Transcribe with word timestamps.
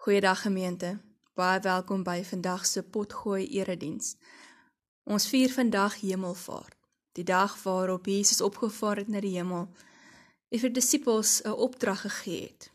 Goeiedag 0.00 0.42
gemeente. 0.42 0.98
Baie 1.34 1.60
welkom 1.60 2.02
by 2.02 2.22
vandag 2.24 2.66
se 2.66 2.82
potgooi 2.82 3.48
erediens. 3.48 4.14
Ons 5.04 5.26
vier 5.28 5.52
vandag 5.52 5.98
Hemelvaart, 6.00 6.76
die 7.12 7.24
dag 7.24 7.62
waarop 7.62 8.06
Jesus 8.06 8.40
opgevaar 8.40 8.96
het 8.96 9.10
na 9.12 9.20
die 9.20 9.34
hemel 9.34 9.68
en 10.48 10.62
vir 10.62 10.72
disippels 10.72 11.42
'n 11.44 11.52
opdrag 11.52 12.00
gegee 12.00 12.40
het. 12.46 12.70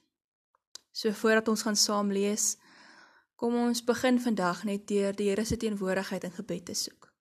So 0.91 1.11
voordat 1.11 1.47
ons 1.47 1.62
gaan 1.62 1.76
saam 1.76 2.12
lees, 2.12 2.58
kom 3.35 3.55
ons 3.55 3.83
begin 3.83 4.21
vandag 4.21 4.63
net 4.63 4.87
deur 4.87 5.15
die 5.15 5.29
Here 5.29 5.46
se 5.46 5.57
teenwoordigheid 5.57 6.23
in 6.23 6.31
gebed 6.31 6.65
te 6.65 6.73
soek. 6.73 7.13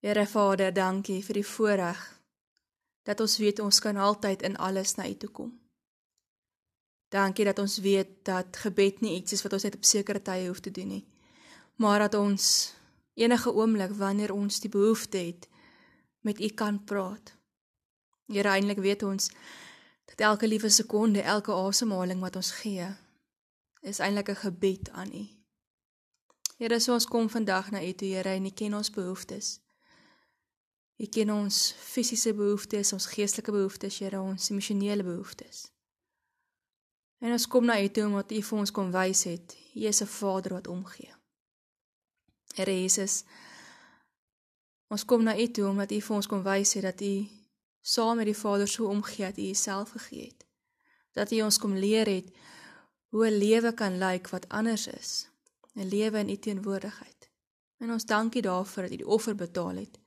Here 0.00 0.26
Vader, 0.26 0.72
dankie 0.72 1.24
vir 1.24 1.34
die 1.34 1.46
voorreg 1.46 2.20
dat 3.02 3.20
ons 3.20 3.38
weet 3.38 3.58
ons 3.58 3.80
kan 3.80 3.96
altyd 3.96 4.42
in 4.42 4.56
alles 4.56 4.94
na 4.94 5.08
U 5.08 5.14
toe 5.16 5.30
kom. 5.30 5.63
Dankie 7.14 7.44
dat 7.46 7.58
ons 7.62 7.78
weet 7.78 8.08
dat 8.26 8.56
gebed 8.56 9.00
nie 9.00 9.14
iets 9.20 9.36
is 9.36 9.42
wat 9.46 9.52
ons 9.54 9.62
net 9.62 9.76
op 9.78 9.84
sekere 9.86 10.22
tye 10.22 10.48
hoef 10.48 10.60
te 10.60 10.72
doen 10.74 10.88
nie, 10.96 11.04
maar 11.78 12.02
dat 12.02 12.14
ons 12.18 12.74
enige 13.14 13.52
oomblik 13.54 13.92
wanneer 13.94 14.32
ons 14.34 14.58
die 14.60 14.70
behoefte 14.70 15.18
het 15.18 15.46
met 16.26 16.40
U 16.40 16.48
kan 16.48 16.80
praat. 16.84 17.36
Here, 18.26 18.48
eintlik 18.48 18.80
weet 18.82 19.02
ons 19.06 19.30
dat 20.10 20.20
elke 20.26 20.48
liewe 20.48 20.68
sekonde, 20.68 21.22
elke 21.22 21.52
asemhaling 21.52 22.20
wat 22.20 22.36
ons 22.36 22.50
gee, 22.50 22.88
is 23.82 23.98
eintlik 23.98 24.28
'n 24.28 24.42
gebed 24.46 24.90
aan 24.90 25.14
U. 25.14 25.24
Here, 26.58 26.80
so 26.80 26.92
ons 26.92 27.06
kom 27.06 27.28
vandag 27.28 27.70
na 27.70 27.82
U 27.82 27.92
toe, 27.92 28.08
Here, 28.08 28.28
en 28.28 28.46
U 28.46 28.50
ken 28.50 28.74
ons 28.74 28.90
behoeftes. 28.90 29.60
U 30.96 31.06
ken 31.06 31.30
ons 31.30 31.74
fisiese 31.78 32.34
behoeftes, 32.34 32.92
ons 32.92 33.06
geestelike 33.06 33.52
behoeftes, 33.52 33.98
Here, 33.98 34.20
ons 34.20 34.50
emosionele 34.50 35.02
behoeftes. 35.02 35.73
En 37.18 37.32
ons 37.32 37.46
kom 37.46 37.64
na 37.64 37.82
U 37.82 37.88
toe 37.88 38.06
omdat 38.06 38.32
U 38.32 38.42
vir 38.42 38.58
ons 38.58 38.70
kom 38.70 38.90
wys 38.92 39.24
het, 39.24 39.56
U 39.74 39.80
is 39.90 40.02
'n 40.02 40.06
Vader 40.06 40.52
wat 40.52 40.66
omgee. 40.66 41.14
Here 42.54 42.80
Jesus, 42.80 43.24
ons 44.88 45.04
kom 45.04 45.22
na 45.22 45.38
U 45.38 45.50
toe 45.50 45.68
omdat 45.68 45.92
U 45.92 46.00
vir 46.00 46.16
ons 46.16 46.26
kom 46.26 46.42
wys 46.42 46.72
het 46.74 46.82
dat 46.82 47.00
U 47.00 47.26
saam 47.80 48.16
met 48.16 48.26
die 48.26 48.36
Vader 48.36 48.68
so 48.68 48.86
omgee 48.86 49.26
dat 49.26 49.38
U 49.38 49.48
Uself 49.48 49.90
gegee 49.90 50.24
het. 50.24 50.46
Dat 51.12 51.30
U 51.30 51.40
ons 51.42 51.58
kom 51.58 51.74
leer 51.74 52.06
het 52.06 52.30
hoe 53.08 53.26
'n 53.26 53.38
lewe 53.38 53.74
kan 53.74 53.98
lyk 53.98 54.28
wat 54.28 54.48
anders 54.48 54.86
is, 54.86 55.28
'n 55.74 55.88
lewe 55.88 56.18
in 56.18 56.28
U 56.28 56.36
teenwoordigheid. 56.36 57.30
En 57.78 57.90
ons 57.90 58.04
dankie 58.04 58.42
daarvoor 58.42 58.82
dat 58.82 58.92
U 58.92 58.96
die 58.96 59.06
offer 59.06 59.34
betaal 59.34 59.76
het 59.76 59.98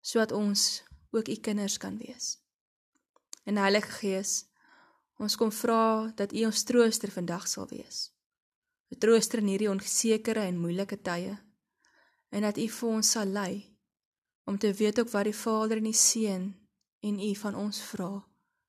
sodat 0.00 0.32
ons 0.32 0.82
ook 1.10 1.28
U 1.28 1.34
kinders 1.34 1.76
kan 1.76 1.98
wees. 1.98 2.38
En 3.44 3.56
Heilige 3.56 3.90
Gees, 3.90 4.44
Ons 5.22 5.36
kom 5.36 5.52
vra 5.54 6.10
dat 6.16 6.32
U 6.32 6.44
ons 6.48 6.64
trooster 6.66 7.10
vandag 7.10 7.46
sal 7.48 7.68
wees. 7.70 8.10
'n 8.90 8.98
Trooster 8.98 9.38
in 9.38 9.50
hierdie 9.52 9.70
onsekere 9.70 10.42
en 10.50 10.58
moeilike 10.58 10.98
tye. 11.02 11.38
En 12.30 12.42
dat 12.42 12.58
U 12.58 12.66
vir 12.68 12.88
ons 12.88 13.10
sal 13.10 13.26
lei 13.26 13.76
om 14.44 14.58
te 14.58 14.72
weet 14.72 14.98
ook 14.98 15.10
wat 15.10 15.24
die 15.24 15.40
Vader 15.44 15.76
en 15.76 15.88
die 15.90 16.00
Seun 16.08 16.44
en 17.00 17.20
U 17.20 17.34
van 17.34 17.54
ons 17.54 17.80
vra 17.80 18.12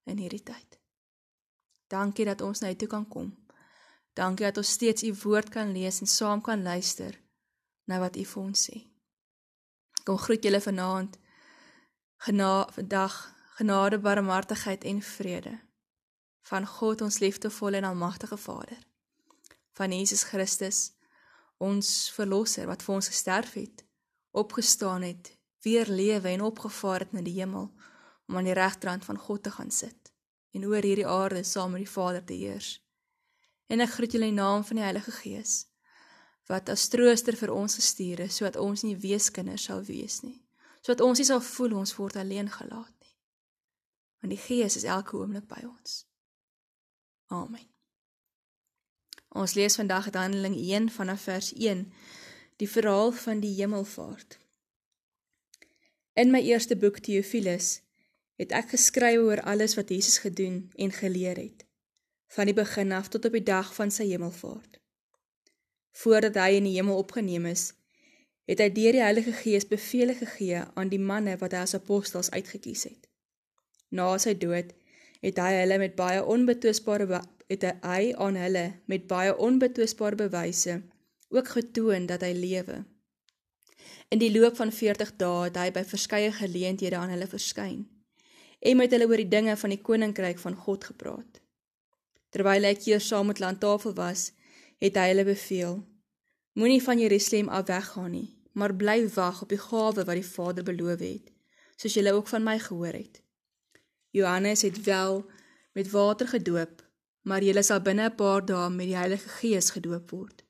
in 0.06 0.18
hierdie 0.18 0.44
tyd. 0.44 0.80
Dankie 1.88 2.26
dat 2.26 2.42
ons 2.42 2.62
na 2.62 2.70
U 2.70 2.76
toe 2.76 2.88
kan 2.88 3.08
kom. 3.08 3.34
Dankie 4.14 4.46
dat 4.46 4.58
ons 4.58 4.72
steeds 4.72 5.04
U 5.04 5.14
woord 5.24 5.50
kan 5.50 5.74
lees 5.74 6.00
en 6.00 6.08
saam 6.08 6.42
kan 6.42 6.64
luister 6.64 7.20
na 7.86 8.00
wat 8.00 8.18
U 8.18 8.26
vir 8.26 8.44
ons 8.44 8.70
sê. 8.70 8.88
Kom 10.06 10.18
groet 10.18 10.44
julle 10.44 10.62
vanaand. 10.62 11.18
Genade 12.18 12.72
vandag, 12.74 13.16
genade, 13.58 14.00
barmhartigheid 14.00 14.84
en 14.84 15.02
vrede 15.02 15.60
van 16.46 16.68
God 16.68 17.02
ons 17.02 17.20
liefdevolle 17.20 17.82
en 17.82 17.90
almagtige 17.90 18.38
Vader, 18.38 18.78
van 19.74 19.92
Jesus 19.92 20.24
Christus, 20.24 20.92
ons 21.58 22.12
verlosser 22.16 22.68
wat 22.70 22.84
vir 22.86 22.96
ons 22.96 23.10
gesterf 23.10 23.56
het, 23.58 23.86
opgestaan 24.36 25.02
het, 25.08 25.32
weer 25.66 25.90
lewe 25.90 26.30
en 26.30 26.42
opgevaar 26.46 27.06
het 27.06 27.14
na 27.16 27.24
die 27.26 27.40
hemel 27.40 27.72
om 28.28 28.38
aan 28.38 28.50
die 28.50 28.58
regterhand 28.58 29.06
van 29.06 29.18
God 29.18 29.44
te 29.44 29.52
gaan 29.52 29.72
sit 29.72 30.12
en 30.56 30.66
oor 30.66 30.86
hierdie 30.86 31.08
aarde 31.08 31.44
saam 31.44 31.74
met 31.76 31.84
die 31.84 31.92
Vader 31.92 32.24
te 32.24 32.34
heers. 32.34 32.78
En 33.68 33.82
ek 33.84 33.98
groet 33.98 34.14
julle 34.16 34.30
in 34.32 34.38
naam 34.40 34.64
van 34.64 34.80
die 34.80 34.86
Heilige 34.86 35.12
Gees 35.12 35.66
wat 36.48 36.70
as 36.70 36.86
trooster 36.94 37.36
vir 37.36 37.52
ons 37.52 37.76
gestuur 37.80 38.22
is 38.28 38.38
sodat 38.38 38.60
ons 38.62 38.86
nie 38.86 38.96
weeskinders 39.02 39.66
sou 39.68 39.80
wees 39.88 40.22
nie, 40.22 40.38
sodat 40.86 41.02
ons 41.02 41.20
nie 41.20 41.28
sal 41.28 41.42
voel 41.42 41.74
ons 41.82 41.96
word 41.98 42.20
alleen 42.22 42.52
gelaat 42.54 42.94
nie. 43.02 43.16
Want 44.22 44.36
die 44.36 44.44
Gees 44.44 44.78
is 44.78 44.86
elke 44.86 45.18
oomblik 45.18 45.50
by 45.50 45.64
ons. 45.66 46.06
Amen. 47.28 47.68
Ons 49.30 49.54
lees 49.54 49.76
vandag 49.76 50.06
uit 50.06 50.16
Handeling 50.16 50.56
1 50.56 50.90
vanaf 50.90 51.22
vers 51.22 51.54
1, 51.54 51.94
die 52.56 52.70
verhaal 52.70 53.12
van 53.12 53.40
die 53.40 53.54
hemelvaart. 53.58 54.38
In 56.14 56.32
my 56.32 56.40
eerste 56.40 56.78
boek 56.78 57.02
Theophilus 57.04 57.82
het 58.40 58.54
ek 58.56 58.70
geskryf 58.76 59.20
oor 59.20 59.42
alles 59.42 59.76
wat 59.76 59.90
Jesus 59.90 60.22
gedoen 60.24 60.70
en 60.76 60.92
geleer 60.92 61.42
het, 61.42 61.66
van 62.28 62.46
die 62.46 62.56
begin 62.56 62.92
af 62.92 63.10
tot 63.10 63.26
op 63.26 63.36
die 63.36 63.44
dag 63.44 63.74
van 63.76 63.92
sy 63.92 64.06
hemelvaart. 64.12 64.80
Voordat 65.92 66.38
hy 66.40 66.60
in 66.60 66.70
die 66.70 66.78
hemel 66.78 67.02
opgeneem 67.02 67.50
is, 67.50 67.72
het 68.46 68.62
hy 68.62 68.70
deur 68.70 68.96
die 68.96 69.04
Heilige 69.04 69.34
Gees 69.34 69.68
beveel 69.68 70.14
gegee 70.16 70.62
aan 70.78 70.94
die 70.94 71.02
manne 71.02 71.40
wat 71.42 71.58
hy 71.58 71.66
as 71.66 71.76
apostels 71.76 72.30
uitgekies 72.32 72.86
het. 72.92 73.10
Na 73.90 74.14
sy 74.22 74.36
dood 74.38 74.76
het 75.22 75.40
hy 75.40 75.52
hulle 75.62 75.78
met 75.82 75.96
baie 75.96 76.24
onbetwisbare 76.24 77.22
het 77.48 77.64
hy 77.86 78.14
aan 78.18 78.36
hulle 78.40 78.66
met 78.90 79.08
baie 79.08 79.38
onbetwisbare 79.38 80.16
bewyse 80.16 80.82
ook 81.30 81.48
getoon 81.48 82.06
dat 82.06 82.22
hy 82.22 82.34
lewe. 82.34 82.84
In 84.10 84.22
die 84.22 84.32
loop 84.32 84.56
van 84.56 84.72
40 84.72 85.16
dae 85.20 85.48
het 85.48 85.58
hy 85.60 85.72
by 85.74 85.84
verskeie 85.88 86.32
geleenthede 86.32 86.98
aan 86.98 87.14
hulle 87.14 87.28
verskyn 87.30 87.84
en 88.66 88.78
met 88.80 88.94
hulle 88.94 89.08
oor 89.10 89.22
die 89.22 89.30
dinge 89.30 89.54
van 89.62 89.74
die 89.74 89.82
koninkryk 89.82 90.40
van 90.42 90.56
God 90.56 90.88
gepraat. 90.90 91.42
Terwyl 92.34 92.66
hy 92.66 92.74
keer 92.80 93.04
saam 93.04 93.30
met 93.30 93.42
landtafel 93.44 93.94
was, 93.98 94.32
het 94.82 94.98
hy 94.98 95.10
hulle 95.12 95.26
beveel: 95.28 95.78
Moenie 96.58 96.82
van 96.84 97.00
Jerusalem 97.00 97.52
af 97.54 97.68
weggaan 97.70 98.12
nie, 98.12 98.30
maar 98.54 98.74
bly 98.76 99.06
wag 99.16 99.44
op 99.44 99.54
die 99.54 99.62
gawe 99.62 100.04
wat 100.08 100.18
die 100.18 100.26
Vader 100.26 100.66
beloof 100.66 101.04
het, 101.04 101.30
soos 101.78 101.94
julle 101.94 102.16
ook 102.18 102.32
van 102.32 102.44
my 102.44 102.58
gehoor 102.60 102.96
het. 102.96 103.22
Johannes 104.16 104.62
het 104.62 104.84
wel 104.84 105.26
met 105.76 105.92
water 105.92 106.28
gedoop, 106.28 106.84
maar 107.28 107.44
julle 107.44 107.64
sal 107.64 107.82
binne 107.84 108.08
'n 108.10 108.16
paar 108.16 108.46
dae 108.46 108.70
met 108.70 108.88
die 108.88 108.96
Heilige 108.96 109.30
Gees 109.40 109.70
gedoop 109.76 110.12
word. 110.12 110.44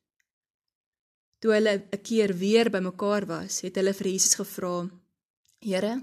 Toe 1.39 1.51
hulle 1.53 1.73
'n 1.91 2.01
keer 2.01 2.31
weer 2.37 2.69
bymekaar 2.69 3.25
was, 3.25 3.61
het 3.61 3.75
hulle 3.75 3.93
vir 3.93 4.07
Jesus 4.07 4.35
gevra: 4.35 4.89
"Here, 5.59 5.93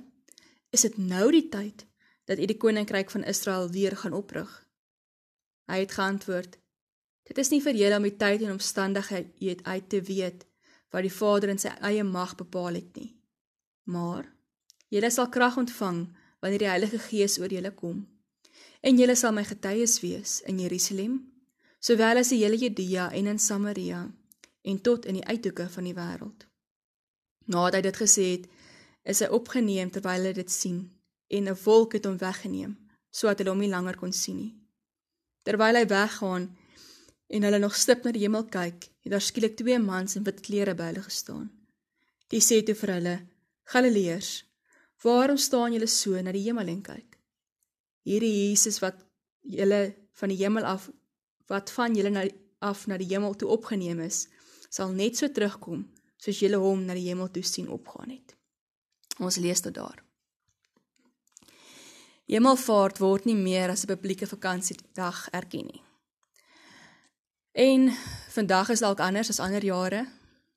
is 0.71 0.81
dit 0.81 0.97
nou 0.99 1.31
die 1.31 1.49
tyd 1.49 1.87
dat 2.25 2.39
U 2.39 2.47
die 2.47 2.57
koninkryk 2.57 3.11
van 3.11 3.25
Israel 3.25 3.71
weer 3.71 3.97
gaan 3.97 4.13
oprig?" 4.13 4.67
Hy 5.71 5.79
het 5.79 5.93
geantwoord: 5.93 6.59
"Dit 7.23 7.39
is 7.39 7.51
nie 7.51 7.63
vir 7.63 7.75
julle 7.75 7.97
om 7.97 8.03
die 8.03 8.17
tyd 8.17 8.43
en 8.43 8.51
omstandighede 8.51 9.65
uit 9.65 9.89
te 9.89 10.03
weet 10.03 10.47
wat 10.93 11.03
die 11.03 11.13
Vader 11.13 11.49
in 11.49 11.61
sy 11.61 11.73
eie 11.81 12.05
mag 12.05 12.35
bepaal 12.37 12.77
het 12.77 12.97
nie. 13.01 13.11
Maar 13.89 14.29
julle 14.93 15.11
sal 15.11 15.31
krag 15.33 15.57
ontvang 15.57 16.05
wanneer 16.43 16.65
die 16.65 16.71
Heilige 16.71 16.99
Gees 16.99 17.39
oor 17.39 17.53
julle 17.55 17.71
kom. 17.75 18.03
En 18.83 18.99
julle 18.99 19.15
sal 19.17 19.35
my 19.35 19.45
getuies 19.47 20.01
wees 20.03 20.41
in 20.51 20.59
Jerusalem, 20.59 21.21
sowel 21.79 22.19
as 22.19 22.33
in 22.35 22.43
hele 22.43 22.59
Judea 22.59 23.11
en 23.15 23.31
in 23.31 23.39
Samaria 23.39 24.03
en 24.63 24.81
tot 24.83 25.07
in 25.07 25.21
die 25.21 25.27
uithoeke 25.27 25.69
van 25.71 25.87
die 25.87 25.95
wêreld. 25.95 26.47
Nadat 27.47 27.79
hy 27.79 27.83
dit 27.87 28.01
gesê 28.03 28.27
het, 28.35 28.51
is 29.07 29.23
hy 29.23 29.31
opgeneem 29.35 29.91
terwyl 29.91 30.21
hulle 30.21 30.35
dit 30.35 30.51
sien 30.51 30.83
en 31.31 31.49
'n 31.49 31.59
wolk 31.65 31.95
het 31.99 32.07
hom 32.07 32.19
weggeneem 32.19 32.77
sodat 33.11 33.39
hulle 33.39 33.53
hom 33.53 33.63
nie 33.63 33.71
langer 33.71 33.97
kon 33.97 34.13
sien 34.13 34.37
nie. 34.37 34.55
Terwyl 35.45 35.77
hy 35.77 35.87
weggaan 35.87 36.45
en 37.29 37.43
hulle 37.47 37.59
nog 37.59 37.75
stip 37.77 38.05
na 38.05 38.13
die 38.13 38.25
hemel 38.25 38.45
kyk, 38.45 38.89
het 39.03 39.13
daar 39.13 39.21
skielik 39.21 39.57
twee 39.57 39.79
mans 39.79 40.17
in 40.17 40.25
wit 40.25 40.41
klere 40.41 40.75
by 40.75 40.91
hulle 40.91 41.03
gestaan. 41.03 41.51
Die 42.29 42.41
sê 42.41 42.63
toe 42.65 42.75
vir 42.75 42.95
hulle: 42.95 43.17
"Galileërs, 43.73 44.45
Waarom 45.03 45.37
staan 45.37 45.73
julle 45.75 45.87
so 45.87 46.21
na 46.23 46.33
die 46.35 46.45
hemel 46.45 46.69
en 46.71 46.83
kyk? 46.87 47.17
Hierdie 48.07 48.35
Jesus 48.49 48.79
wat 48.83 49.01
julle 49.43 49.81
van 50.19 50.31
die 50.31 50.39
hemel 50.39 50.67
af 50.69 50.89
wat 51.51 51.73
van 51.75 51.97
julle 51.99 52.13
na 52.15 52.23
af 52.63 52.87
na 52.87 52.97
die 52.99 53.09
hemel 53.11 53.35
toe 53.35 53.49
opgeneem 53.51 53.99
is, 54.05 54.29
sal 54.71 54.93
net 54.95 55.19
so 55.19 55.27
terugkom 55.27 55.83
soos 56.23 56.39
julle 56.39 56.61
hom 56.63 56.85
na 56.87 56.95
die 56.95 57.09
hemel 57.09 57.33
toe 57.35 57.43
sien 57.43 57.67
opgaan 57.75 58.15
het. 58.15 58.37
Ons 59.19 59.41
lees 59.43 59.61
dit 59.65 59.75
daar. 59.75 59.99
Hemelvaart 62.31 63.03
word 63.03 63.27
nie 63.27 63.37
meer 63.37 63.71
as 63.71 63.83
'n 63.85 63.91
publieke 63.91 64.27
vakansiedag 64.27 65.29
erken 65.33 65.67
nie. 65.67 65.83
En 67.53 67.91
vandag 68.31 68.71
is 68.71 68.81
dalk 68.81 69.01
anders 69.01 69.29
as 69.29 69.41
ander 69.41 69.65
jare 69.65 70.07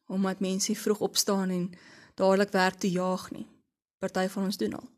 omdat 0.07 0.39
mense 0.39 0.75
vroeg 0.75 0.99
opstaan 0.99 1.49
en 1.49 1.73
dadelik 2.15 2.51
werk 2.51 2.79
toe 2.79 2.91
jaag 2.91 3.31
nie 3.31 3.54
party 3.99 4.27
van 4.27 4.43
ons 4.43 4.57
doen 4.57 4.73
al. 4.73 4.89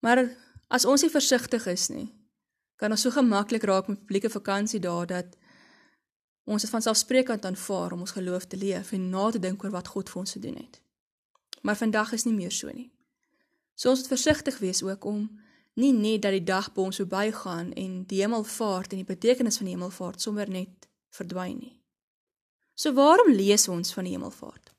Maar 0.00 0.24
as 0.68 0.84
ons 0.84 1.02
nie 1.02 1.10
versigtig 1.10 1.66
is 1.66 1.88
nie, 1.88 2.08
kan 2.76 2.92
ons 2.92 3.06
so 3.06 3.10
gemaklik 3.10 3.64
raak 3.64 3.88
met 3.88 4.00
publieke 4.04 4.30
vakansie 4.30 4.80
daar 4.80 5.06
dat 5.06 5.36
ons 6.46 6.62
dit 6.62 6.70
van 6.70 6.82
selfsprekend 6.82 7.44
aanvaar 7.44 7.92
om 7.92 8.04
ons 8.04 8.14
geloof 8.14 8.46
te 8.46 8.56
leef 8.56 8.92
en 8.92 9.08
na 9.10 9.30
te 9.30 9.40
dink 9.42 9.64
oor 9.64 9.72
wat 9.74 9.88
God 9.88 10.10
vir 10.12 10.20
ons 10.20 10.36
gedoen 10.36 10.60
het. 10.60 10.80
Maar 11.62 11.76
vandag 11.76 12.12
is 12.12 12.26
nie 12.28 12.34
meer 12.36 12.52
so 12.54 12.70
nie. 12.70 12.92
So 13.74 13.90
ons 13.90 14.04
moet 14.04 14.12
versigtig 14.14 14.58
wees 14.58 14.82
ook 14.82 15.04
om 15.04 15.24
nie 15.76 15.92
net 15.92 16.22
dat 16.22 16.36
die 16.36 16.44
dag 16.44 16.70
by 16.72 16.86
ons 16.88 17.00
verbygaan 17.02 17.72
en 17.76 18.04
die 18.08 18.22
hemelvaart 18.22 18.92
en 18.94 19.02
die 19.02 19.08
betekenis 19.08 19.58
van 19.60 19.68
die 19.68 19.74
hemelvaart 19.74 20.22
sommer 20.22 20.48
net 20.48 20.88
verdwyn 21.16 21.58
nie. 21.58 21.74
So 22.76 22.92
waarom 22.96 23.32
lees 23.32 23.68
ons 23.68 23.92
van 23.96 24.06
die 24.06 24.14
hemelvaart? 24.14 24.75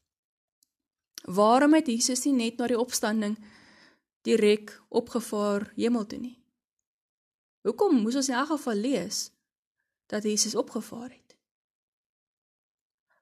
Waarom 1.24 1.74
het 1.74 1.88
Jesus 1.88 2.24
nie 2.26 2.34
net 2.34 2.58
na 2.58 2.68
die 2.68 2.80
opstanding 2.80 3.38
direk 4.28 4.74
opgevaar 4.90 5.72
hemel 5.76 6.06
toe 6.06 6.20
nie? 6.20 6.38
Hoekom 7.68 8.02
moes 8.02 8.16
ons 8.16 8.30
in 8.30 8.38
elk 8.40 8.54
geval 8.54 8.76
lees 8.80 9.30
dat 10.08 10.24
Jesus 10.24 10.56
opgevaar 10.56 11.10
het? 11.10 11.36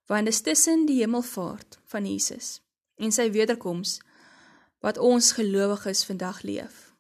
Want 0.05 0.25
dit 0.25 0.33
is 0.33 0.41
tussen 0.41 0.85
die 0.85 0.99
hemelvaart 1.01 1.79
van 1.89 2.05
Jesus 2.05 2.59
en 3.01 3.11
sy 3.11 3.31
wederkoms 3.31 3.99
wat 4.85 4.97
ons 5.01 5.31
gelowiges 5.31 6.03
vandag 6.05 6.43
leef. 6.45 6.93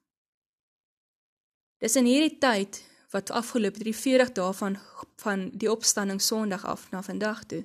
Dis 1.77 1.95
in 1.99 2.07
hierdie 2.09 2.37
tyd 2.41 2.81
wat 3.13 3.29
afgeloop 3.29 3.77
het, 3.77 3.85
die 3.85 3.95
40 3.95 4.31
dae 4.35 4.53
van 4.53 4.79
van 5.21 5.49
die 5.53 5.71
opstanding 5.71 6.19
Sondag 6.21 6.65
af 6.65 6.89
na 6.91 7.01
vandag 7.03 7.43
toe, 7.47 7.63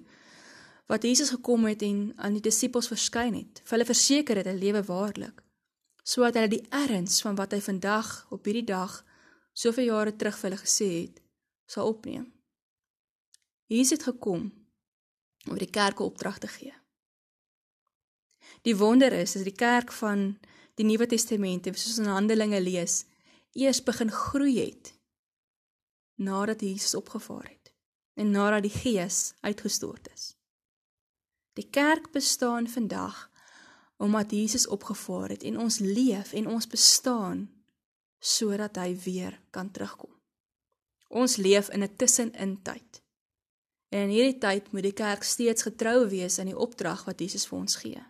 wat 0.90 1.02
Jesus 1.06 1.30
gekom 1.30 1.64
het 1.64 1.82
en 1.86 2.12
aan 2.16 2.34
die 2.34 2.42
disippels 2.42 2.88
verskyn 2.90 3.34
het. 3.34 3.62
Hulle 3.70 3.86
verseker 3.86 4.40
het 4.40 4.48
hy 4.50 4.56
lewe 4.58 4.82
waarlik, 4.88 5.38
sodat 6.02 6.34
hulle 6.40 6.50
die 6.56 6.64
erns 6.74 7.20
van 7.22 7.36
wat 7.38 7.54
hy 7.54 7.60
vandag 7.62 8.08
op 8.34 8.48
hierdie 8.48 8.66
dag 8.66 8.96
soveel 9.54 9.86
jare 9.92 10.16
terug 10.18 10.38
vir 10.40 10.48
hulle 10.48 10.62
gesê 10.64 10.88
het, 10.94 11.20
sal 11.70 11.92
opneem. 11.92 12.26
Jesus 13.70 14.00
het 14.00 14.08
gekom 14.08 14.48
om 15.46 15.58
die 15.62 15.70
kerk 15.70 16.00
'n 16.00 16.10
opdrag 16.10 16.38
te 16.42 16.50
gee. 16.50 16.74
Die 18.66 18.76
wonder 18.76 19.12
is 19.12 19.32
dat 19.32 19.44
die 19.44 19.54
kerk 19.54 19.92
van 19.92 20.38
die 20.74 20.84
Nuwe 20.84 21.06
Testament, 21.06 21.64
soos 21.64 21.98
in 21.98 22.04
Handelinge 22.04 22.60
lees, 22.60 23.04
eers 23.52 23.82
begin 23.82 24.10
groei 24.10 24.58
het 24.58 24.94
nadat 26.14 26.60
Jesus 26.60 26.94
opgevaar 26.94 27.48
het 27.48 27.72
en 28.14 28.30
nadat 28.30 28.62
die 28.62 28.78
Gees 28.82 29.34
uitgestort 29.40 30.08
is. 30.12 30.39
Die 31.60 31.68
kerk 31.68 32.10
bestaan 32.16 32.68
vandag 32.68 33.28
omdat 34.00 34.30
Jesus 34.30 34.66
opgevaar 34.66 35.28
het 35.28 35.42
en 35.42 35.58
ons 35.58 35.78
leef 35.78 36.32
en 36.32 36.46
ons 36.48 36.66
bestaan 36.66 37.50
sodat 38.18 38.76
hy 38.80 38.94
weer 39.04 39.36
kan 39.52 39.68
terugkom. 39.70 40.12
Ons 41.08 41.36
leef 41.36 41.68
in 41.68 41.82
'n 41.82 41.96
tussenin 41.96 42.62
tyd. 42.62 43.02
En 43.88 44.00
in 44.00 44.08
hierdie 44.08 44.38
tyd 44.38 44.72
moet 44.72 44.82
die 44.82 44.92
kerk 44.92 45.22
steeds 45.22 45.62
getrou 45.62 46.08
wees 46.08 46.38
aan 46.38 46.46
die 46.46 46.58
opdrag 46.58 47.04
wat 47.04 47.20
Jesus 47.20 47.46
vir 47.46 47.58
ons 47.58 47.76
gee. 47.76 48.02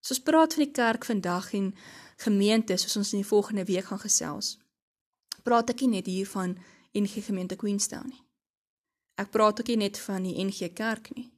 So 0.00 0.14
ons 0.14 0.22
praat 0.22 0.54
van 0.54 0.64
die 0.64 0.72
kerk 0.72 1.04
vandag 1.04 1.52
en 1.52 1.74
gemeente 2.16 2.76
soos 2.76 2.96
ons 2.96 3.12
in 3.12 3.18
die 3.18 3.28
volgende 3.28 3.64
week 3.64 3.84
gaan 3.84 4.04
gesels. 4.04 4.58
Praat 5.42 5.70
ek 5.70 5.80
nie 5.80 5.88
net 5.88 6.06
hier 6.06 6.26
van 6.26 6.58
NG 6.92 7.24
Gemeente 7.24 7.56
Queenstown 7.56 8.08
nie. 8.08 8.24
Ek 9.14 9.30
praat 9.30 9.60
ook 9.60 9.66
nie 9.66 9.76
net 9.76 9.98
van 9.98 10.22
die 10.22 10.44
NG 10.44 10.72
Kerk 10.72 11.14
nie. 11.14 11.31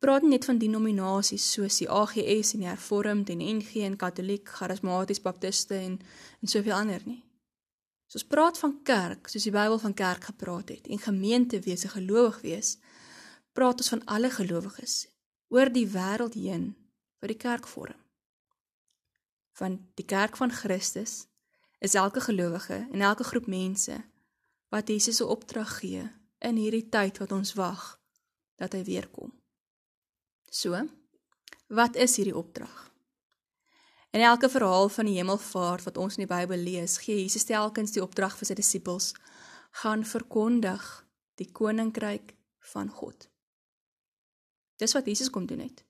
Praat 0.00 0.24
net 0.24 0.46
van 0.48 0.56
denominasies 0.56 1.44
soos 1.52 1.76
die 1.82 1.88
AGS 1.92 2.54
en 2.56 2.62
die 2.62 2.68
Hervormd 2.70 3.28
en 3.28 3.42
NG 3.44 3.82
en 3.84 3.98
Katoliek, 4.00 4.48
Charismaties, 4.48 5.20
Baptiste 5.20 5.76
en 5.76 5.98
en 6.40 6.48
soveel 6.48 6.72
ander 6.72 7.02
nie. 7.04 7.20
So 8.08 8.16
ons 8.16 8.26
praat 8.26 8.58
van 8.58 8.78
kerk, 8.82 9.28
soos 9.28 9.44
die 9.44 9.52
Bybel 9.52 9.76
van 9.78 9.94
kerk 9.94 10.24
gepraat 10.30 10.72
het, 10.72 10.86
en 10.88 10.98
gemeente 10.98 11.60
wees, 11.66 11.84
gelowig 11.84 12.40
wees, 12.40 12.78
praat 13.52 13.82
ons 13.84 13.92
van 13.92 14.04
alle 14.04 14.30
gelowiges 14.32 15.04
oor 15.52 15.68
die 15.70 15.86
wêreld 15.92 16.38
heen 16.38 16.70
wat 17.20 17.30
die 17.34 17.38
kerk 17.38 17.68
vorm. 17.68 17.98
Van 19.60 19.76
die 20.00 20.06
kerk 20.08 20.38
van 20.40 20.50
Christus 20.50 21.26
is 21.78 21.94
elke 21.94 22.22
gelowige 22.24 22.86
en 22.88 23.04
elke 23.04 23.24
groep 23.24 23.46
mense 23.46 23.98
wat 24.72 24.88
Jesus 24.88 25.20
se 25.20 25.26
opdrag 25.26 25.76
gee 25.82 26.06
in 26.38 26.56
hierdie 26.56 26.88
tyd 26.88 27.20
wat 27.20 27.36
ons 27.36 27.52
wag 27.60 28.00
dat 28.56 28.72
hy 28.72 28.82
weer 28.88 29.10
kom. 29.12 29.34
So, 30.50 30.74
wat 31.70 31.94
is 31.94 32.16
hierdie 32.18 32.34
opdrag? 32.34 32.90
In 34.10 34.20
elke 34.20 34.48
verhaal 34.50 34.88
van 34.90 35.06
die 35.06 35.14
hemelvaart 35.14 35.84
wat 35.86 35.96
ons 36.02 36.16
in 36.18 36.24
die 36.24 36.32
Bybel 36.32 36.58
lees, 36.58 36.96
gee 36.98 37.20
Jesus 37.20 37.46
telkens 37.46 37.94
die 37.94 38.02
opdrag 38.02 38.34
vir 38.34 38.48
sy 38.48 38.56
disippels: 38.58 39.12
"Gaan 39.82 40.02
verkondig 40.02 40.82
die 41.38 41.46
koninkryk 41.52 42.34
van 42.72 42.90
God." 42.90 43.28
Dis 44.82 44.92
wat 44.98 45.06
Jesus 45.06 45.30
kom 45.30 45.46
doen 45.46 45.62
het. 45.62 45.84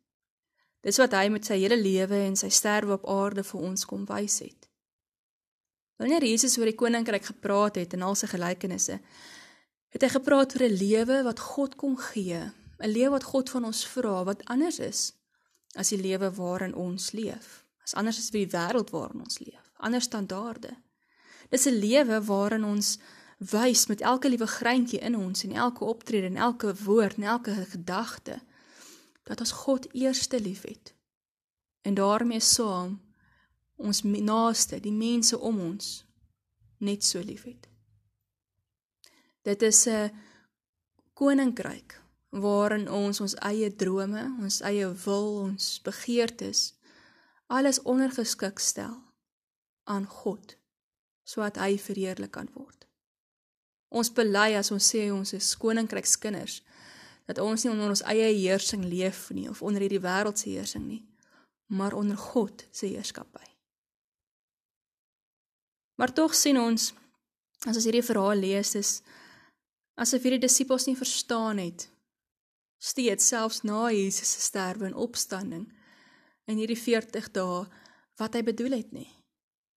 Dis 0.84 1.00
wat 1.00 1.16
hy 1.16 1.28
met 1.32 1.48
sy 1.48 1.56
hele 1.56 1.80
lewe 1.80 2.20
en 2.26 2.36
sy 2.36 2.52
sterwe 2.52 2.98
op 3.00 3.08
aarde 3.08 3.42
vir 3.42 3.60
ons 3.60 3.84
kom 3.88 4.04
wys 4.04 4.38
het. 4.44 4.68
Wanneer 5.96 6.24
Jesus 6.24 6.58
oor 6.58 6.68
die 6.68 6.76
koninkryk 6.76 7.24
gepraat 7.24 7.80
het 7.80 7.96
en 7.96 8.02
al 8.02 8.14
sy 8.14 8.26
gelykenisse, 8.26 9.00
het 9.88 10.02
hy 10.02 10.08
gepraat 10.08 10.52
oor 10.54 10.68
'n 10.68 10.76
lewe 10.84 11.22
wat 11.24 11.40
God 11.40 11.76
kom 11.76 11.96
gee, 11.96 12.52
'n 12.80 12.88
lewe 12.88 13.10
wat 13.10 13.24
God 13.24 13.50
van 13.50 13.64
ons 13.64 13.84
vra 13.86 14.24
wat 14.24 14.44
anders 14.44 14.78
is 14.78 15.12
as 15.74 15.88
die 15.88 16.00
lewe 16.00 16.30
waarin 16.34 16.74
ons 16.74 17.12
leef. 17.12 17.64
Is 17.84 17.94
anders 17.94 18.18
as 18.18 18.30
vir 18.30 18.46
die 18.46 18.56
wêreld 18.56 18.90
waarin 18.90 19.20
ons 19.20 19.38
leef. 19.38 19.72
Ander 19.76 20.00
standaarde. 20.00 20.76
Dis 21.50 21.66
'n 21.66 21.78
lewe 21.78 22.24
waarin 22.24 22.64
ons 22.64 22.98
wys 23.38 23.86
met 23.86 24.00
elke 24.00 24.28
liewe 24.28 24.46
greintjie 24.46 24.98
in 24.98 25.16
ons 25.16 25.44
en 25.44 25.52
elke 25.52 25.84
optrede 25.84 26.26
en 26.26 26.36
elke 26.36 26.74
woord 26.74 27.16
en 27.16 27.22
elke 27.22 27.54
gedagte 27.54 28.40
dat 29.22 29.40
ons 29.40 29.50
God 29.50 29.94
eerste 29.94 30.40
liefhet. 30.40 30.94
En 31.82 31.94
daarmee 31.94 32.40
saam 32.40 33.00
ons 33.76 34.02
naaste, 34.02 34.80
die 34.80 34.92
mense 34.92 35.38
om 35.38 35.60
ons 35.60 36.04
net 36.76 37.04
so 37.04 37.20
liefhet. 37.20 37.68
Dit 39.42 39.62
is 39.62 39.86
'n 39.86 40.10
koninkryk 41.12 41.99
waarin 42.30 42.88
ons 42.90 43.20
ons 43.20 43.34
eie 43.42 43.70
drome, 43.74 44.22
ons 44.38 44.60
eie 44.62 44.86
wil, 45.04 45.30
ons 45.50 45.70
begeertes 45.82 46.70
alles 47.50 47.82
ondergeskik 47.82 48.62
stel 48.62 48.94
aan 49.90 50.06
God 50.06 50.56
sodat 51.26 51.60
hy 51.62 51.76
verheerlik 51.78 52.32
kan 52.34 52.48
word. 52.54 52.86
Ons 53.90 54.10
bely 54.14 54.54
as 54.58 54.70
ons 54.74 54.82
sê 54.82 55.04
ons 55.14 55.34
is 55.34 55.54
koninkrykskinders 55.58 56.60
dat 57.30 57.38
ons 57.42 57.62
nie 57.62 57.70
onder 57.70 57.92
ons 57.92 58.02
eie 58.10 58.32
heersing 58.34 58.82
leef 58.86 59.28
nie 59.34 59.46
of 59.50 59.62
onder 59.62 59.82
hierdie 59.82 60.02
wêreld 60.02 60.38
se 60.38 60.50
heersing 60.50 60.86
nie, 60.86 61.04
maar 61.70 61.94
onder 61.94 62.18
God 62.18 62.64
se 62.74 62.90
heerskappy. 62.90 63.46
Maar 65.98 66.14
tog 66.14 66.34
sien 66.34 66.58
ons 66.58 66.90
as 67.66 67.76
ons 67.76 67.86
hierdie 67.86 68.06
verhaal 68.06 68.38
lees 68.42 68.74
is 68.78 68.92
asof 70.00 70.22
hierdie 70.24 70.42
disippels 70.46 70.86
nie 70.88 70.98
verstaan 70.98 71.60
het 71.62 71.90
steeds 72.80 73.26
selfs 73.28 73.60
na 73.62 73.90
Jesus 73.92 74.32
se 74.32 74.40
sterwe 74.40 74.88
en 74.88 74.96
opstanding 74.96 75.68
in 76.48 76.58
hierdie 76.58 76.78
40 76.80 77.28
dae 77.36 77.66
wat 78.20 78.36
hy 78.36 78.42
bedoel 78.44 78.78
het 78.78 78.92
nie. 78.96 79.08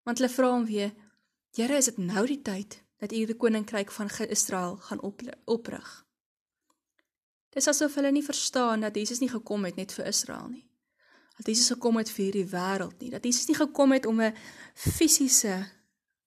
Want 0.08 0.20
hulle 0.20 0.32
vra 0.32 0.52
hom 0.56 0.66
weer: 0.68 0.94
"Here, 1.56 1.78
is 1.78 1.92
dit 1.92 1.98
nou 1.98 2.26
die 2.28 2.42
tyd 2.42 2.80
dat 3.00 3.12
u 3.12 3.26
die 3.26 3.36
koninkryk 3.36 3.92
van 3.92 4.10
Israel 4.30 4.78
gaan 4.78 5.02
op, 5.02 5.22
oprig?" 5.46 6.06
Dis 7.54 7.68
asof 7.68 7.96
hulle 7.96 8.12
nie 8.12 8.26
verstaan 8.26 8.82
dat 8.82 8.96
Jesus 8.96 9.20
nie 9.20 9.30
gekom 9.30 9.66
het 9.66 9.76
net 9.76 9.94
vir 9.94 10.08
Israel 10.10 10.48
nie. 10.50 10.66
Dat 11.38 11.48
Jesus 11.48 11.68
gekom 11.68 11.98
het 11.98 12.10
vir 12.10 12.26
hierdie 12.26 12.50
wêreld 12.50 13.00
nie. 13.00 13.10
Dat 13.10 13.24
Jesus 13.24 13.48
nie 13.48 13.58
gekom 13.58 13.92
het 13.92 14.06
om 14.06 14.22
'n 14.22 14.34
fisiese 14.74 15.70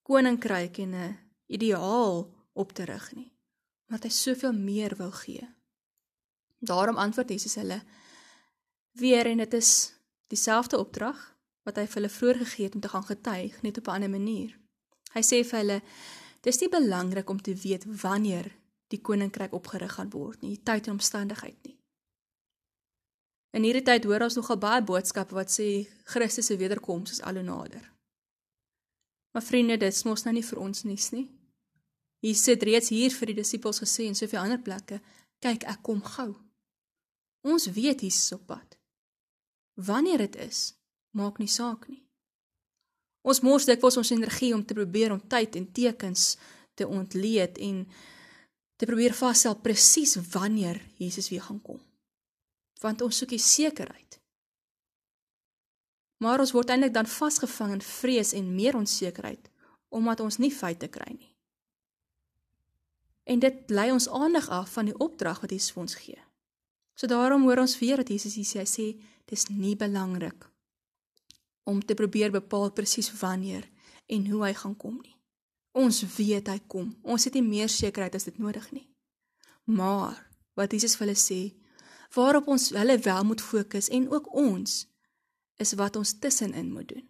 koninkryk 0.02 0.78
en 0.78 0.94
'n 0.94 1.18
ideaal 1.46 2.34
op 2.52 2.72
te 2.72 2.84
rig 2.84 3.14
nie, 3.14 3.32
maar 3.86 3.98
dat 3.98 4.10
hy 4.10 4.16
soveel 4.16 4.52
meer 4.52 4.96
wou 4.96 5.10
gee. 5.12 5.55
Daarom 6.58 6.96
antwoord 6.96 7.28
Jesus 7.28 7.54
hulle 7.54 7.82
weer 8.92 9.26
en 9.26 9.36
dit 9.36 9.54
is 9.54 9.92
dieselfde 10.26 10.78
opdrag 10.78 11.18
wat 11.66 11.76
hy 11.76 11.86
vir 11.86 12.00
hulle 12.00 12.12
vroeër 12.12 12.38
gegee 12.44 12.68
het 12.68 12.74
om 12.74 12.80
te 12.80 12.88
gaan 12.88 13.06
getuig, 13.06 13.62
net 13.62 13.78
op 13.78 13.88
'n 13.88 13.90
ander 13.90 14.10
manier. 14.10 14.58
Hy 15.12 15.22
sê 15.22 15.44
vir 15.44 15.58
hulle: 15.58 15.82
"Dis 16.40 16.60
nie 16.60 16.68
belangrik 16.68 17.30
om 17.30 17.42
te 17.42 17.54
weet 17.54 17.84
wanneer 18.02 18.52
die 18.88 19.00
koninkryk 19.00 19.52
opgerig 19.52 19.92
gaan 19.92 20.10
word 20.10 20.42
nie, 20.42 20.62
tyd 20.62 20.86
en 20.86 20.92
omstandigheid 20.92 21.56
nie." 21.62 21.78
In 23.50 23.62
hierdie 23.62 23.82
tyd 23.82 24.04
hoor 24.04 24.22
ons 24.22 24.34
nogal 24.34 24.58
baie 24.58 24.82
boodskappe 24.82 25.34
wat 25.34 25.50
sê 25.50 25.88
Christus 26.04 26.46
se 26.46 26.56
wederkoms 26.56 27.10
is 27.10 27.22
al 27.22 27.34
hoe 27.34 27.42
nader. 27.42 27.92
Maar 29.32 29.42
vriende, 29.42 29.76
dit 29.76 29.92
is 29.92 30.02
mos 30.02 30.22
nou 30.24 30.34
nie 30.34 30.44
vir 30.44 30.58
ons 30.58 30.82
nuus 30.82 31.10
nie. 31.10 31.30
Hier 32.20 32.34
sit 32.34 32.62
reeds 32.62 32.88
hier 32.88 33.10
vir 33.10 33.26
die 33.26 33.34
disippels 33.34 33.80
gesê 33.80 34.06
en 34.06 34.14
soveel 34.14 34.40
ander 34.40 34.60
plekke, 34.62 35.00
kyk 35.40 35.64
ek 35.64 35.82
kom 35.82 36.02
gou. 36.02 36.45
Ons 37.46 37.68
weet 37.70 38.02
Jesus 38.02 38.32
op 38.34 38.46
pad. 38.50 38.78
Wanneer 39.74 40.24
dit 40.24 40.36
is, 40.48 40.74
maak 41.14 41.38
nie 41.38 41.50
saak 41.50 41.86
nie. 41.88 42.02
Ons 43.26 43.42
mors 43.42 43.66
dikwels 43.68 43.98
ons 44.00 44.10
energie 44.14 44.52
om 44.54 44.64
te 44.64 44.74
probeer 44.74 45.14
om 45.14 45.22
tyd 45.22 45.58
en 45.58 45.66
tekens 45.74 46.36
te 46.78 46.86
ontleed 46.86 47.58
en 47.62 47.84
te 48.76 48.88
probeer 48.88 49.14
vasstel 49.14 49.56
presies 49.62 50.16
wanneer 50.34 50.80
Jesus 50.98 51.30
weer 51.30 51.42
gaan 51.46 51.62
kom. 51.62 51.80
Want 52.82 53.02
ons 53.02 53.22
soek 53.22 53.32
die 53.34 53.42
sekerheid. 53.42 54.18
Maar 56.22 56.42
ons 56.42 56.54
word 56.56 56.70
eintlik 56.72 56.94
dan 56.94 57.08
vasgevang 57.10 57.76
in 57.78 57.84
vrees 57.84 58.34
en 58.36 58.54
meer 58.54 58.78
onsekerheid 58.78 59.50
omdat 59.96 60.20
ons 60.20 60.40
nie 60.42 60.50
feite 60.52 60.88
kry 60.92 61.08
nie. 61.14 61.32
En 63.26 63.40
dit 63.42 63.70
lei 63.70 63.90
ons 63.94 64.08
aandag 64.08 64.48
af 64.52 64.74
van 64.74 64.90
die 64.90 64.98
opdrag 64.98 65.40
wat 65.42 65.54
Jesus 65.54 65.72
vir 65.74 65.86
ons 65.86 65.98
gee. 65.98 66.25
So 66.96 67.06
daarom 67.06 67.44
hoor 67.44 67.60
ons 67.60 67.76
weer 67.78 68.00
dat 68.00 68.08
Jesus 68.08 68.34
hier 68.34 68.48
sê, 68.48 68.62
hy 68.64 68.68
sê 68.68 68.86
dis 69.28 69.48
nie 69.52 69.76
belangrik 69.76 70.48
om 71.66 71.82
te 71.82 71.96
probeer 71.98 72.32
bepaal 72.32 72.70
presies 72.72 73.10
wanneer 73.20 73.66
en 74.06 74.26
hoe 74.30 74.44
hy 74.46 74.52
gaan 74.54 74.76
kom 74.78 74.96
nie. 75.02 75.16
Ons 75.76 76.00
weet 76.16 76.48
hy 76.48 76.60
kom. 76.72 76.94
Ons 77.04 77.26
het 77.28 77.34
nie 77.36 77.44
meer 77.44 77.68
sekerheid 77.68 78.14
as 78.16 78.24
dit 78.24 78.38
nodig 78.40 78.64
nie. 78.72 78.86
Maar 79.68 80.16
wat 80.56 80.72
Jesus 80.72 80.94
vir 80.96 81.08
hulle 81.08 81.20
sê, 81.20 81.40
waarop 82.16 82.48
ons 82.48 82.70
hulle 82.72 82.96
wel 83.04 83.26
moet 83.28 83.42
fokus 83.44 83.90
en 83.92 84.08
ook 84.08 84.30
ons 84.32 84.86
is 85.60 85.74
wat 85.76 85.98
ons 86.00 86.14
tussenin 86.22 86.72
moet 86.72 86.88
doen. 86.88 87.04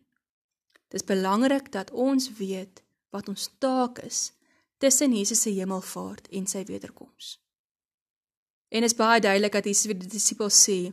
Dis 0.90 1.06
belangrik 1.06 1.70
dat 1.72 1.92
ons 1.92 2.30
weet 2.40 2.82
wat 3.14 3.28
ons 3.28 3.50
taak 3.62 4.00
is 4.02 4.32
tussen 4.82 5.14
Jesus 5.14 5.44
se 5.44 5.52
hemelvaart 5.54 6.28
en 6.34 6.46
sy 6.50 6.64
wederkoms. 6.66 7.36
En 8.76 8.84
is 8.84 8.94
baie 8.94 9.20
duidelik 9.20 9.54
dat 9.56 9.64
Jesus 9.64 9.88
vir 9.88 9.96
die 9.96 10.10
disippels 10.12 10.56
sê, 10.66 10.90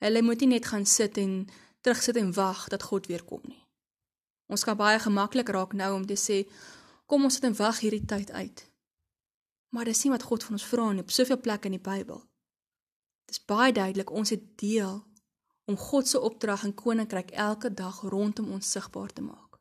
hulle 0.00 0.22
moet 0.24 0.40
nie 0.40 0.54
net 0.54 0.70
gaan 0.70 0.86
sit 0.88 1.18
en 1.20 1.42
terugsit 1.84 2.16
en 2.16 2.30
wag 2.32 2.62
dat 2.72 2.86
God 2.88 3.10
weer 3.10 3.24
kom 3.28 3.42
nie. 3.44 3.60
Ons 4.48 4.64
kan 4.64 4.78
baie 4.78 4.98
gemaklik 4.98 5.50
raak 5.52 5.74
nou 5.76 5.90
om 5.98 6.06
te 6.08 6.16
sê, 6.16 6.38
kom 7.04 7.26
ons 7.28 7.36
sit 7.36 7.44
en 7.44 7.56
wag 7.58 7.82
hierdie 7.84 8.06
tyd 8.08 8.30
uit. 8.32 8.62
Maar 9.76 9.90
dis 9.90 10.00
nie 10.04 10.12
wat 10.14 10.24
God 10.30 10.46
van 10.46 10.56
ons 10.56 10.64
vra 10.70 10.86
nie 10.92 11.04
op 11.04 11.12
soveel 11.12 11.38
plekke 11.44 11.68
in 11.68 11.76
die 11.76 11.84
Bybel. 11.90 12.22
Dis 13.28 13.42
baie 13.52 13.74
duidelik 13.76 14.10
ons 14.10 14.32
het 14.32 14.46
deel 14.62 14.96
om 15.68 15.76
God 15.78 16.08
se 16.08 16.22
opdrag 16.30 16.64
en 16.66 16.72
koninkryk 16.74 17.34
elke 17.36 17.68
dag 17.82 18.00
rondom 18.14 18.48
ons 18.56 18.70
sigbaar 18.72 19.12
te 19.12 19.22
maak. 19.22 19.60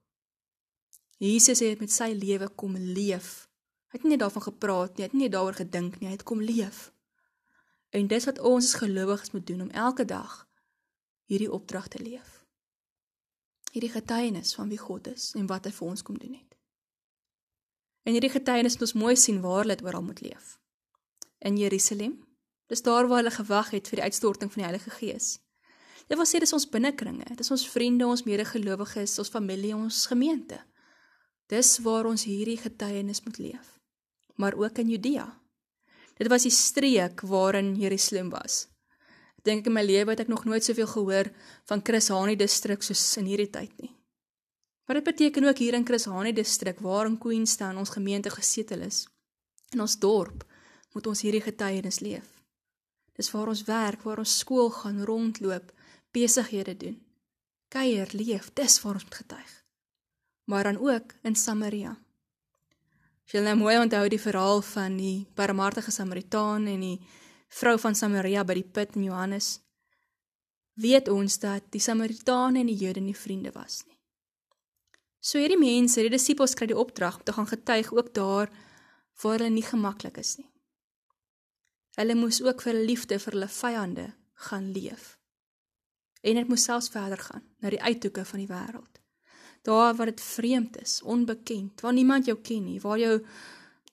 Jesus 1.20 1.60
het 1.60 1.84
met 1.84 1.92
sy 1.92 2.14
lewe 2.16 2.48
kom 2.56 2.80
leef. 2.80 3.50
Hy 3.92 4.00
het 4.00 4.08
nie 4.08 4.22
daarvan 4.22 4.48
gepraat 4.48 4.96
nie, 4.96 5.04
hy 5.04 5.12
het 5.12 5.20
nie 5.20 5.30
daaroor 5.34 5.60
gedink 5.60 6.00
nie, 6.00 6.08
hy 6.08 6.16
het 6.16 6.26
kom 6.26 6.40
leef. 6.42 6.88
En 7.90 8.08
dis 8.08 8.26
wat 8.26 8.40
ons 8.40 8.66
as 8.66 8.80
gelowiges 8.82 9.32
moet 9.32 9.48
doen 9.48 9.62
om 9.62 9.70
elke 9.70 10.06
dag 10.06 10.48
hierdie 11.30 11.52
opdrag 11.52 11.88
te 11.88 12.02
leef. 12.02 12.46
Hierdie 13.72 13.92
getuienis 13.94 14.54
van 14.58 14.70
wie 14.70 14.78
God 14.82 15.08
is 15.08 15.34
en 15.38 15.50
wat 15.50 15.66
hy 15.66 15.74
vir 15.74 15.88
ons 15.88 16.02
kom 16.06 16.18
doen 16.18 16.34
het. 16.34 16.56
En 18.04 18.16
hierdie 18.16 18.32
getuienis 18.34 18.78
moet 18.78 18.88
ons 18.88 18.98
mooi 18.98 19.16
sien 19.16 19.42
waar 19.42 19.62
hulle 19.62 19.76
dit 19.76 19.86
oral 19.86 20.06
moet 20.06 20.22
leef. 20.26 20.58
In 21.46 21.58
Jerusalem, 21.58 22.18
dis 22.68 22.82
daar 22.82 23.08
waar 23.08 23.22
hulle 23.22 23.34
gewag 23.34 23.70
het 23.76 23.90
vir 23.90 24.02
die 24.02 24.08
uitstorting 24.10 24.52
van 24.52 24.64
die 24.64 24.68
Heilige 24.70 24.90
Gees. 24.90 25.38
Dit 26.10 26.18
wil 26.18 26.26
sê 26.26 26.42
dis 26.42 26.54
ons 26.54 26.66
binnekringe, 26.70 27.28
dis 27.38 27.52
ons 27.54 27.68
vriende, 27.70 28.08
ons 28.10 28.26
medegelowiges, 28.26 29.20
ons 29.22 29.30
familie, 29.30 29.76
ons 29.78 30.06
gemeente. 30.10 30.58
Dis 31.50 31.78
waar 31.86 32.10
ons 32.10 32.26
hierdie 32.26 32.58
getuienis 32.58 33.22
moet 33.26 33.38
leef. 33.38 33.76
Maar 34.42 34.58
ook 34.58 34.82
in 34.82 34.90
Judea. 34.90 35.28
Dit 36.20 36.28
was 36.28 36.44
die 36.44 36.54
streek 36.54 37.24
waarin 37.24 37.78
Jerusalem 37.80 38.30
was 38.36 38.68
ek 39.48 39.68
in 39.68 39.74
my 39.74 39.84
lewe 39.84 40.12
het 40.12 40.20
ek 40.26 40.32
nog 40.32 40.46
nooit 40.46 40.64
soveel 40.64 40.88
gehoor 40.88 41.30
van 41.70 41.82
Chris 41.84 42.10
Hani 42.10 42.36
distrik 42.36 42.84
soos 42.84 43.18
in 43.18 43.26
hierdie 43.30 43.50
tyd 43.50 43.72
nie. 43.82 43.94
Maar 44.86 45.00
dit 45.00 45.06
beteken 45.06 45.48
ook 45.48 45.58
hier 45.58 45.74
in 45.74 45.86
Chris 45.86 46.06
Hani 46.06 46.34
distrik 46.34 46.80
waar 46.80 47.06
in 47.06 47.18
Queenstown 47.18 47.78
ons 47.78 47.90
gemeente 47.90 48.30
gesetel 48.30 48.82
is. 48.82 49.08
In 49.72 49.82
ons 49.82 49.98
dorp 50.00 50.44
moet 50.94 51.08
ons 51.08 51.22
hierdie 51.22 51.42
getuienis 51.42 52.00
leef. 52.00 52.26
Dis 53.16 53.32
waar 53.32 53.48
ons 53.48 53.64
werk, 53.68 54.04
waar 54.04 54.20
ons 54.20 54.38
skool 54.40 54.70
gaan 54.70 55.04
rondloop, 55.04 55.72
besighede 56.12 56.76
doen. 56.78 56.98
Kuier, 57.70 58.10
leef, 58.14 58.50
dis 58.54 58.80
waar 58.82 58.98
ons 58.98 59.04
moet 59.04 59.20
getuig. 59.22 59.52
Maar 60.50 60.72
dan 60.72 60.80
ook 60.82 61.14
in 61.22 61.36
Samaria. 61.36 61.98
As 63.30 63.36
jy 63.38 63.44
nou 63.46 63.60
mooi 63.60 63.76
onthou 63.78 64.08
die 64.10 64.18
verhaal 64.18 64.64
van 64.66 64.96
die 64.98 65.28
barmhartige 65.38 65.92
Samaritaan 65.94 66.64
en 66.66 66.82
die 66.82 66.96
vrou 67.54 67.76
van 67.78 67.94
Samaria 67.94 68.42
by 68.42 68.56
die 68.58 68.66
put 68.66 68.96
in 68.98 69.04
Johannes, 69.06 69.60
weet 70.82 71.12
ons 71.14 71.38
dat 71.38 71.68
die 71.70 71.82
Samaritane 71.84 72.64
en 72.64 72.72
die 72.72 72.80
Jode 72.82 73.04
nie 73.06 73.14
vriende 73.14 73.52
was 73.54 73.84
nie. 73.86 74.00
So 75.22 75.38
hierdie 75.38 75.60
mense, 75.62 76.02
die 76.02 76.10
disippels 76.10 76.58
kry 76.58 76.72
die 76.72 76.80
opdrag 76.82 77.20
om 77.20 77.28
te 77.28 77.36
gaan 77.38 77.52
getuig 77.54 77.94
ook 77.94 78.10
daar 78.18 78.50
waar 79.22 79.38
hulle 79.38 79.54
nie 79.54 79.68
gemaklik 79.68 80.18
is 80.18 80.40
nie. 80.42 80.50
Hulle 82.02 82.18
moes 82.18 82.42
ook 82.42 82.66
vir 82.66 82.82
liefde 82.82 83.22
vir 83.22 83.38
hulle 83.38 83.52
vyande 83.60 84.08
gaan 84.50 84.72
leef. 84.74 85.20
En 86.26 86.42
dit 86.42 86.50
moes 86.50 86.66
selfs 86.66 86.90
verder 86.98 87.22
gaan 87.30 87.46
na 87.62 87.70
die 87.78 87.84
uithoeke 87.86 88.26
van 88.26 88.42
die 88.42 88.50
wêreld. 88.50 88.99
Daar 89.70 89.94
waar 89.96 90.10
dit 90.10 90.22
vreemd 90.22 90.80
is, 90.82 91.00
onbekend, 91.06 91.82
waar 91.86 91.94
niemand 91.94 92.26
jou 92.26 92.38
ken 92.42 92.64
nie, 92.66 92.82
waar 92.82 93.00
jou 93.00 93.16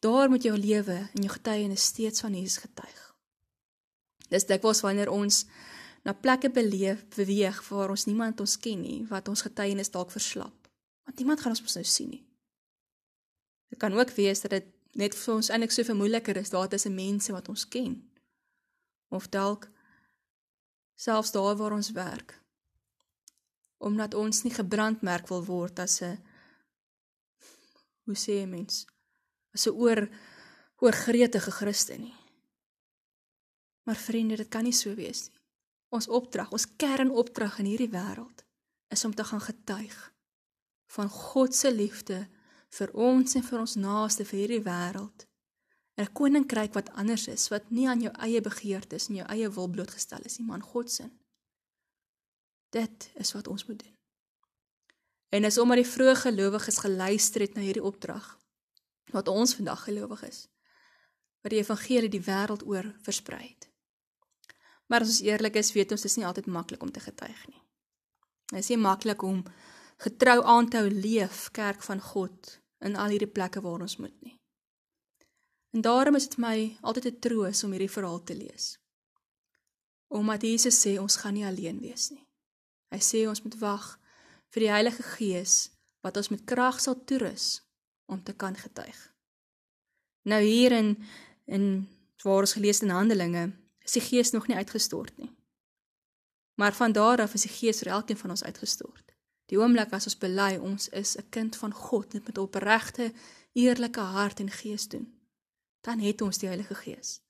daar 0.04 0.30
moet 0.32 0.42
jou 0.42 0.54
lewe 0.56 0.96
en 0.96 1.24
jou 1.24 1.32
getuienis 1.32 1.84
steeds 1.92 2.20
van 2.24 2.34
Jesus 2.34 2.62
getuig. 2.62 3.02
Dis 4.28 4.46
dikwels 4.48 4.80
wanneer 4.84 5.10
ons 5.12 5.44
na 6.06 6.14
plekke 6.14 6.50
beleef 6.50 7.02
beweeg 7.16 7.58
waar 7.68 7.90
ons 7.90 8.06
niemand 8.06 8.40
ons 8.40 8.56
ken 8.62 8.80
nie, 8.80 9.00
wat 9.10 9.28
ons 9.28 9.42
getuienis 9.46 9.90
dalk 9.90 10.12
verslap. 10.14 10.70
Want 11.06 11.18
niemand 11.18 11.42
gaan 11.42 11.54
ons 11.54 11.62
mos 11.62 11.78
nou 11.78 11.84
sien 11.86 12.10
nie. 12.14 12.22
Dit 13.70 13.78
kan 13.82 13.94
ook 13.94 14.12
wees 14.14 14.42
dat 14.44 14.54
dit 14.54 14.68
net 14.96 15.14
vir 15.18 15.34
ons 15.34 15.50
eintlik 15.50 15.74
so 15.74 15.86
veel 15.86 15.98
moeiliker 15.98 16.38
is 16.40 16.52
daar 16.54 16.70
tussen 16.70 16.94
mense 16.94 17.32
wat 17.34 17.48
ons 17.52 17.66
ken. 17.68 17.98
Of 19.10 19.28
dalk 19.28 19.68
selfs 20.96 21.34
daar 21.34 21.56
waar 21.58 21.74
ons 21.76 21.92
werk. 21.96 22.38
Omdat 23.78 24.14
ons 24.14 24.42
nie 24.42 24.54
gebrandmerk 24.54 25.28
wil 25.28 25.44
word 25.44 25.78
as 25.78 26.00
'n 26.02 26.18
hoe 28.04 28.16
sê 28.16 28.42
'n 28.42 28.50
mens? 28.50 28.86
As 29.54 29.66
'n 29.66 29.74
oor 29.74 30.08
oorgretige 30.76 31.50
Christen 31.50 32.00
nie. 32.00 32.14
Maar 33.82 33.96
vriende, 33.96 34.36
dit 34.36 34.48
kan 34.48 34.62
nie 34.62 34.72
so 34.72 34.94
wees 34.94 35.28
nie. 35.28 35.40
Ons 35.88 36.08
opdrag, 36.08 36.50
ons 36.52 36.76
kernopdrag 36.76 37.58
in 37.58 37.70
hierdie 37.70 37.92
wêreld 37.92 38.44
is 38.88 39.04
om 39.04 39.14
te 39.14 39.24
gaan 39.24 39.40
getuig 39.40 40.12
van 40.86 41.08
God 41.08 41.54
se 41.54 41.72
liefde 41.72 42.28
vir 42.78 42.92
ons 42.92 43.34
en 43.34 43.42
vir 43.42 43.60
ons 43.60 43.74
naaste 43.74 44.24
vir 44.24 44.38
hierdie 44.38 44.64
wêreld. 44.66 45.26
'n 45.96 46.12
Koninkryk 46.12 46.74
wat 46.74 46.90
anders 46.92 47.26
is, 47.28 47.48
wat 47.48 47.70
nie 47.70 47.88
aan 47.88 48.00
jou 48.00 48.12
eie 48.20 48.40
begeertes 48.40 49.08
en 49.08 49.16
jou 49.16 49.26
eie 49.32 49.48
wil 49.48 49.68
blootgestel 49.68 50.20
is 50.24 50.38
nie, 50.38 50.46
maar 50.46 50.60
aan 50.60 50.72
God 50.72 50.90
se. 50.90 51.08
Dit 52.70 53.10
is 53.14 53.32
wat 53.32 53.48
ons 53.48 53.66
moet 53.66 53.78
doen. 53.78 53.94
En 55.28 55.44
as 55.44 55.58
omdat 55.58 55.82
die 55.82 55.90
vroeë 55.90 56.14
gelowiges 56.14 56.78
geluister 56.78 57.40
het 57.40 57.54
na 57.54 57.60
hierdie 57.60 57.84
opdrag, 57.84 58.38
wat 59.14 59.28
ons 59.28 59.54
vandag 59.54 59.84
gelowig 59.84 60.22
is, 60.26 60.46
wat 61.42 61.54
die 61.54 61.62
evangelie 61.62 62.10
die 62.10 62.22
wêreld 62.22 62.64
oor 62.66 62.88
versprei 63.06 63.42
het. 63.48 63.68
Maar 64.86 65.02
as 65.04 65.16
ons 65.16 65.24
eerlik 65.26 65.58
is, 65.58 65.72
weet 65.74 65.92
ons 65.94 66.02
dis 66.02 66.16
nie 66.18 66.26
altyd 66.26 66.46
maklik 66.46 66.82
om 66.82 66.90
te 66.90 67.02
getuig 67.02 67.46
nie. 67.50 67.62
Dit 68.52 68.62
is 68.62 68.70
nie 68.70 68.78
maklik 68.78 69.22
om 69.26 69.42
getrou 70.02 70.42
aan 70.44 70.68
te 70.70 70.82
hou 70.82 70.90
leef 70.90 71.48
kerk 71.50 71.82
van 71.82 72.00
God 72.00 72.58
in 72.84 72.96
al 72.96 73.14
hierdie 73.14 73.30
plekke 73.30 73.62
waar 73.64 73.82
ons 73.86 73.96
moet 73.98 74.14
nie. 74.22 74.36
En 75.74 75.82
daarom 75.82 76.14
is 76.14 76.28
dit 76.28 76.38
my 76.38 76.78
altyd 76.80 77.06
'n 77.06 77.20
troos 77.20 77.64
om 77.64 77.70
hierdie 77.70 77.90
verhaal 77.90 78.22
te 78.22 78.34
lees. 78.34 78.78
Omdat 80.08 80.42
Jesus 80.42 80.86
sê 80.86 80.98
ons 80.98 81.16
gaan 81.16 81.34
nie 81.34 81.46
alleen 81.46 81.80
wees 81.80 82.10
nie. 82.10 82.25
Hy 82.96 83.02
sê 83.04 83.26
ons 83.28 83.42
moet 83.44 83.56
wag 83.60 83.86
vir 84.54 84.64
die 84.64 84.72
Heilige 84.72 85.04
Gees 85.04 85.56
wat 86.00 86.16
ons 86.16 86.30
met 86.32 86.46
krag 86.48 86.78
sal 86.80 86.96
toerus 87.04 87.60
om 88.08 88.22
te 88.24 88.32
kan 88.32 88.56
getuig. 88.56 88.96
Nou 90.24 90.40
hier 90.40 90.72
in 90.72 90.96
in 91.44 91.66
waar 92.24 92.46
ons 92.46 92.56
gelees 92.56 92.80
in 92.82 92.94
Handelinge 92.94 93.50
is 93.84 93.98
die 93.98 94.02
Gees 94.02 94.32
nog 94.32 94.48
nie 94.48 94.56
uitgestort 94.56 95.12
nie. 95.20 95.28
Maar 96.56 96.72
van 96.72 96.92
daar 96.96 97.20
af 97.20 97.36
is 97.36 97.44
die 97.44 97.52
Gees 97.52 97.84
vir 97.84 97.92
elkeen 97.98 98.16
van 98.16 98.32
ons 98.32 98.44
uitgestort. 98.48 99.12
Die 99.52 99.60
oomblik 99.60 99.92
as 99.92 100.08
ons 100.08 100.18
bely 100.18 100.56
ons 100.56 100.88
is 100.88 101.16
'n 101.18 101.28
kind 101.30 101.56
van 101.56 101.72
God 101.72 102.14
en 102.14 102.22
met 102.24 102.38
opregte, 102.38 103.12
eerlike 103.52 104.00
hart 104.00 104.40
en 104.40 104.50
gees 104.50 104.88
doen, 104.88 105.06
dan 105.80 105.98
het 105.98 106.20
ons 106.20 106.38
die 106.38 106.48
Heilige 106.48 106.74
Gees. 106.74 107.20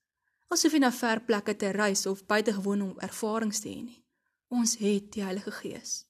Asof 0.47 0.71
jy 0.71 0.79
na 0.79 0.91
ver 0.91 1.21
plekke 1.21 1.55
te 1.55 1.69
reis 1.69 2.05
of 2.05 2.25
buitengewoon 2.25 2.99
ervarings 2.99 3.59
te 3.59 3.69
hê 3.69 3.83
nie. 3.83 4.06
Ons 4.47 4.77
het 4.79 5.11
die 5.13 5.23
Heilige 5.23 5.51
Gees, 5.51 6.05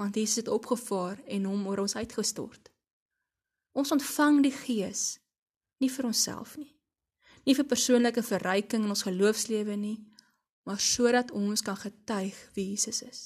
want 0.00 0.16
Jesus 0.16 0.42
het 0.42 0.48
opgevaar 0.48 1.20
en 1.26 1.44
hom 1.44 1.66
oor 1.66 1.84
ons 1.84 1.96
uitgestort. 1.96 2.70
Ons 3.72 3.92
ontvang 3.92 4.42
die 4.42 4.54
Gees 4.54 5.18
nie 5.82 5.90
vir 5.92 6.08
onsself 6.08 6.56
nie 6.56 6.72
nie 7.46 7.54
vir 7.58 7.66
persoonlike 7.66 8.22
verryking 8.22 8.84
in 8.86 8.94
ons 8.94 9.04
geloofslewe 9.06 9.76
nie, 9.78 9.98
maar 10.66 10.80
sodat 10.80 11.32
ons 11.34 11.64
kan 11.66 11.78
getuig 11.78 12.36
wie 12.56 12.68
Jesus 12.70 13.02
is. 13.02 13.22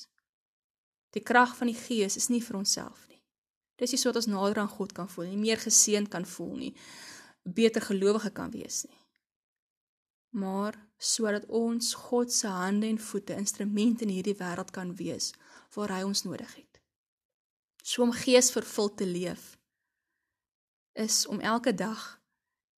Die 1.12 1.24
krag 1.24 1.56
van 1.56 1.70
die 1.70 1.76
Gees 1.76 2.16
is 2.16 2.30
nie 2.32 2.42
vir 2.44 2.60
onsself 2.60 3.04
nie. 3.10 3.20
Dis 3.76 3.92
nie 3.92 4.00
sodat 4.00 4.22
ons 4.22 4.30
nader 4.32 4.62
aan 4.62 4.72
God 4.72 4.94
kan 4.96 5.08
voel 5.12 5.30
nie, 5.30 5.40
meer 5.40 5.60
geseën 5.60 6.08
kan 6.08 6.24
voel 6.24 6.54
nie, 6.64 6.72
beter 7.44 7.84
gelowige 7.84 8.32
kan 8.32 8.52
wees 8.52 8.84
nie. 8.88 9.00
Maar 10.30 10.86
sodat 10.98 11.46
ons 11.46 11.94
God 11.94 12.32
se 12.32 12.48
hande 12.48 12.86
en 12.86 12.98
voete 12.98 13.34
instrumente 13.34 14.04
in 14.04 14.10
hierdie 14.10 14.36
wêreld 14.36 14.70
kan 14.70 14.94
wees 14.96 15.32
waar 15.74 15.92
hy 15.92 16.02
ons 16.02 16.22
nodig 16.24 16.54
het. 16.54 16.80
So 17.82 18.02
om 18.02 18.12
geesvervuld 18.12 18.96
te 18.96 19.06
leef 19.06 19.54
is 20.92 21.26
om 21.26 21.40
elke 21.40 21.74
dag 21.74 22.20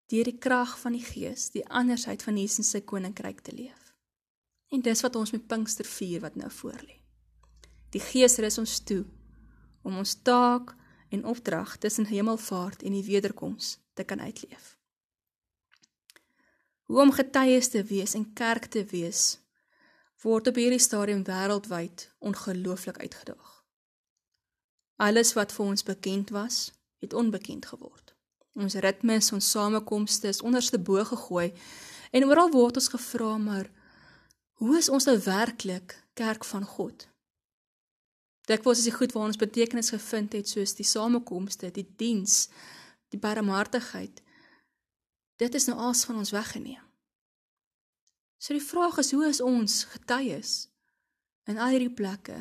deur 0.08 0.24
die 0.24 0.38
krag 0.38 0.74
van 0.80 0.96
die 0.98 1.04
Gees 1.04 1.50
die 1.54 1.66
andersheid 1.68 2.24
van 2.24 2.38
Jesus 2.38 2.70
se 2.70 2.82
koninkryk 2.82 3.42
te 3.42 3.54
leef. 3.56 3.94
En 4.72 4.82
dis 4.82 5.02
wat 5.02 5.16
ons 5.16 5.32
met 5.32 5.48
Pinkster 5.48 5.86
vier 5.86 6.22
wat 6.24 6.36
nou 6.36 6.50
voorlê. 6.52 6.98
Die 7.94 8.04
Gees 8.04 8.38
rus 8.44 8.58
ons 8.58 8.80
toe 8.84 9.06
om 9.88 9.98
ons 9.98 10.16
taak 10.22 10.74
en 11.10 11.26
opdrag 11.26 11.78
tussen 11.78 12.10
hemelvaart 12.10 12.84
en 12.84 12.98
die 12.98 13.06
wederkoms 13.06 13.78
te 13.94 14.04
kan 14.04 14.20
uitleef. 14.20 14.77
Hoe 16.88 17.02
om 17.04 17.12
getuies 17.12 17.68
te 17.68 17.84
wees 17.84 18.16
en 18.16 18.34
kerk 18.34 18.70
te 18.72 18.86
wees 18.88 19.38
word 20.24 20.48
op 20.50 20.58
hierdie 20.58 20.82
stadium 20.82 21.24
wêreldwyd 21.28 22.08
ongelooflik 22.26 22.98
uitgedaag. 22.98 23.52
Alles 24.98 25.34
wat 25.38 25.54
vir 25.54 25.66
ons 25.66 25.86
bekend 25.86 26.32
was, 26.34 26.72
het 27.04 27.14
onbekend 27.14 27.68
geword. 27.70 28.16
Ons 28.58 28.80
ritmes, 28.82 29.30
ons 29.32 29.52
samekomste 29.52 30.32
is 30.32 30.42
onderste 30.42 30.80
bo 30.82 31.04
gegooi 31.06 31.52
en 32.12 32.26
oral 32.26 32.50
word 32.56 32.80
ons 32.82 32.90
gevra 32.90 33.36
maar 33.38 33.70
hoe 34.58 34.78
is 34.78 34.90
ons 34.90 35.06
nou 35.06 35.18
werklik 35.22 35.94
kerk 36.18 36.48
van 36.50 36.66
God? 36.66 37.06
Dit 38.50 38.64
was 38.66 38.80
as 38.80 38.88
die 38.88 38.96
goed 38.96 39.14
waar 39.14 39.28
ons 39.30 39.38
betekenis 39.38 39.92
gevind 39.94 40.34
het 40.34 40.50
soos 40.50 40.74
die 40.74 40.88
samekomste, 40.88 41.70
die 41.70 41.86
diens, 42.00 42.48
die 43.14 43.20
barmhartigheid. 43.20 44.24
Dit 45.38 45.56
is 45.56 45.68
nou 45.70 45.78
als 45.78 46.06
van 46.06 46.18
ons 46.18 46.34
weggeneem. 46.34 46.84
So 48.38 48.54
die 48.54 48.64
vraag 48.64 48.98
is 49.02 49.12
hoe 49.12 49.26
is 49.28 49.42
ons 49.42 49.84
getuies 49.94 50.70
in 51.50 51.58
al 51.58 51.74
hierdie 51.74 51.94
plekke 51.94 52.38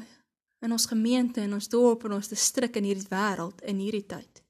in 0.64 0.72
ons 0.72 0.88
gemeente 0.88 1.40
en 1.40 1.54
ons 1.56 1.68
dorp 1.68 2.04
en 2.04 2.16
ons 2.16 2.28
distrik 2.28 2.76
in 2.76 2.88
hierdie 2.88 3.08
wêreld 3.12 3.60
in 3.68 3.80
hierdie 3.80 4.06
tyd. 4.08 4.42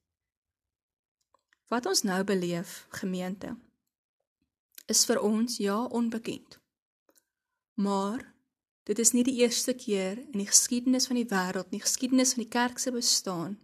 Wat 1.70 1.86
ons 1.90 2.04
nou 2.06 2.22
beleef, 2.24 2.86
gemeente, 2.94 3.56
is 4.86 5.02
vir 5.06 5.18
ons 5.22 5.58
ja 5.58 5.80
onbekend. 5.90 6.60
Maar 7.74 8.22
Dit 8.86 9.00
is 9.02 9.10
nie 9.16 9.24
die 9.26 9.40
eerste 9.42 9.74
keer 9.74 10.20
in 10.20 10.38
die 10.38 10.46
geskiedenis 10.46 11.08
van 11.10 11.18
die 11.18 11.26
wêreld 11.26 11.72
nie, 11.74 11.82
geskiedenis 11.82 12.36
van 12.36 12.44
die 12.44 12.52
kerk 12.52 12.78
se 12.78 12.92
bestaan 12.94 13.56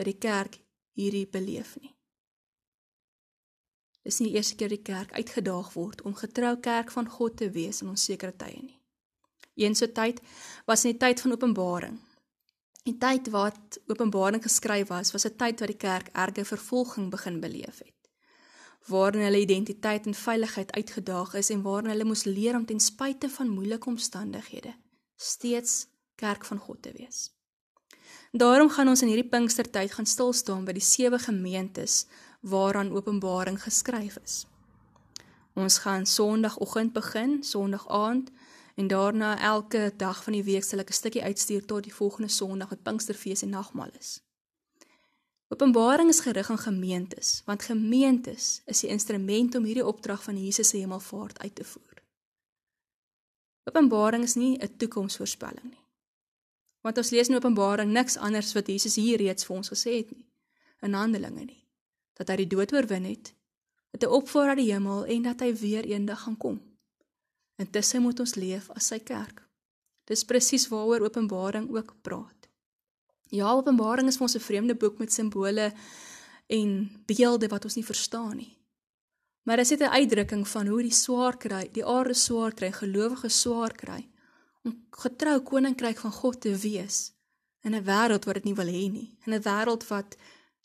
dat 0.00 0.08
die 0.08 0.16
kerk 0.16 0.56
hierdie 0.96 1.26
beleef 1.28 1.74
nie. 1.82 1.92
Dis 4.08 4.22
nie 4.22 4.30
die 4.30 4.40
eerste 4.40 4.56
keer 4.56 4.72
die 4.72 4.80
kerk 4.80 5.12
uitgedaag 5.12 5.74
word 5.76 6.02
om 6.08 6.16
getrou 6.16 6.54
kerk 6.64 6.92
van 6.94 7.10
God 7.12 7.36
te 7.42 7.50
wees 7.52 7.82
in 7.84 7.92
onsekere 7.92 8.32
tye 8.40 8.56
nie. 8.56 8.78
Eens 9.60 9.82
so 9.82 9.90
tyd 9.92 10.22
was 10.70 10.86
in 10.86 10.94
die 10.94 11.02
tyd 11.02 11.20
van 11.20 11.34
Openbaring. 11.36 11.98
Die 12.88 12.96
tyd 12.96 13.28
wat 13.34 13.76
Openbaring 13.92 14.40
geskryf 14.40 14.88
was, 14.88 15.12
was 15.12 15.26
'n 15.26 15.36
tyd 15.36 15.60
wat 15.60 15.68
die 15.74 15.82
kerk 15.88 16.08
erge 16.14 16.44
vervolging 16.44 17.10
begin 17.10 17.40
beleef 17.40 17.84
het 17.84 17.98
waarin 18.88 19.22
hulle 19.22 19.40
identiteit 19.40 20.06
en 20.06 20.14
veiligheid 20.14 20.72
uitgedaag 20.72 21.34
is 21.34 21.50
en 21.50 21.62
waarin 21.62 21.90
hulle 21.92 22.04
moes 22.04 22.24
leer 22.24 22.56
om 22.56 22.64
ten 22.66 22.80
spyte 22.80 23.28
van 23.28 23.48
moeilike 23.48 23.88
omstandighede 23.88 24.72
steeds 25.16 25.86
kerk 26.14 26.44
van 26.44 26.58
God 26.58 26.82
te 26.82 26.92
wees. 26.96 27.30
Daarom 28.32 28.70
gaan 28.70 28.88
ons 28.88 29.02
in 29.02 29.08
hierdie 29.08 29.28
Pinkstertyd 29.28 29.92
gaan 29.92 30.06
stil 30.06 30.32
staan 30.32 30.64
by 30.64 30.74
die 30.76 30.84
sewe 30.84 31.18
gemeentes 31.18 32.06
waaraan 32.40 32.92
Openbaring 32.92 33.62
geskryf 33.62 34.16
is. 34.22 34.46
Ons 35.54 35.78
gaan 35.78 36.06
Sondagoggend 36.06 36.92
begin, 36.92 37.42
Sondag 37.44 37.88
aand 37.88 38.30
en 38.74 38.86
daarna 38.86 39.40
elke 39.40 39.92
dag 39.96 40.22
van 40.24 40.32
die 40.32 40.44
week 40.44 40.64
sal 40.64 40.78
ek 40.78 40.90
'n 40.90 40.92
stukkie 40.92 41.22
uitstuur 41.22 41.64
tot 41.64 41.82
die 41.82 41.94
volgende 41.94 42.28
Sondag 42.28 42.68
wat 42.68 42.82
Pinksterfees 42.82 43.42
en 43.42 43.50
nagmaal 43.50 43.90
is. 43.98 44.20
Openbaring 45.48 46.08
is 46.08 46.20
gerig 46.20 46.50
aan 46.50 46.58
gemeentes, 46.58 47.42
want 47.44 47.62
gemeentes 47.62 48.62
is 48.66 48.80
die 48.80 48.90
instrument 48.90 49.54
om 49.54 49.64
hierdie 49.64 49.86
opdrag 49.86 50.22
van 50.22 50.44
Jesus 50.44 50.68
se 50.68 50.76
hemelvaart 50.76 51.38
uit 51.38 51.54
te 51.54 51.64
voer. 51.64 52.02
Openbaring 53.64 54.22
is 54.22 54.34
nie 54.34 54.58
'n 54.58 54.76
toekomsvoorspelling 54.76 55.70
nie. 55.70 55.84
Want 56.80 56.96
ons 56.96 57.10
lees 57.10 57.28
in 57.28 57.34
Openbaring 57.34 57.92
niks 57.92 58.16
anders 58.16 58.52
wat 58.52 58.66
Jesus 58.66 58.94
hier 58.94 59.18
reeds 59.18 59.44
vir 59.44 59.56
ons 59.56 59.68
gesê 59.68 59.96
het 59.96 60.10
nie 60.10 60.26
in 60.80 60.92
Handelinge 60.92 61.44
nie. 61.44 61.67
Dat 62.18 62.32
hy 62.32 62.42
die 62.42 62.50
dood 62.50 62.72
oorwin 62.74 63.06
het, 63.08 63.32
dat 63.94 64.04
hy 64.04 64.08
opvaar 64.18 64.52
na 64.52 64.58
die 64.58 64.72
hemel 64.72 65.06
en 65.06 65.28
dat 65.30 65.44
hy 65.44 65.52
weer 65.56 65.86
eendag 65.86 66.26
gaan 66.26 66.36
kom. 66.36 66.58
Intussen 67.58 68.02
moet 68.02 68.20
ons 68.20 68.34
leef 68.38 68.68
as 68.74 68.90
sy 68.92 68.98
kerk. 68.98 69.42
Dis 70.08 70.24
presies 70.24 70.68
waaroor 70.72 71.06
Openbaring 71.08 71.68
ook 71.74 71.94
praat. 72.02 72.48
Ja, 73.34 73.50
Openbaring 73.52 74.08
is 74.08 74.16
vir 74.16 74.28
ons 74.28 74.36
'n 74.36 74.46
vreemde 74.48 74.74
boek 74.74 74.98
met 74.98 75.12
simbole 75.12 75.72
en 76.46 76.90
beelde 77.06 77.48
wat 77.48 77.64
ons 77.64 77.74
nie 77.74 77.84
verstaan 77.84 78.36
nie. 78.36 78.56
Maar 79.44 79.56
dit 79.56 79.70
is 79.70 79.78
'n 79.78 79.94
uitdrukking 80.00 80.48
van 80.48 80.66
hoe 80.66 80.82
die 80.82 80.92
swaar 80.92 81.36
kry, 81.36 81.68
die 81.72 81.84
aarde 81.84 82.14
swaar 82.14 82.54
kry, 82.54 82.72
gelowiges 82.72 83.40
swaar 83.40 83.74
kry 83.74 84.08
om 84.64 84.86
getrou 84.90 85.40
koninkryk 85.40 85.98
van 85.98 86.12
God 86.12 86.40
te 86.40 86.56
wees 86.56 87.12
in 87.62 87.74
'n 87.74 87.84
wêreld 87.84 88.24
wat 88.24 88.34
dit 88.34 88.44
nie 88.44 88.54
wil 88.54 88.66
hê 88.66 88.90
nie, 88.90 89.16
in 89.26 89.32
'n 89.32 89.42
wêreld 89.42 89.86
wat 89.88 90.16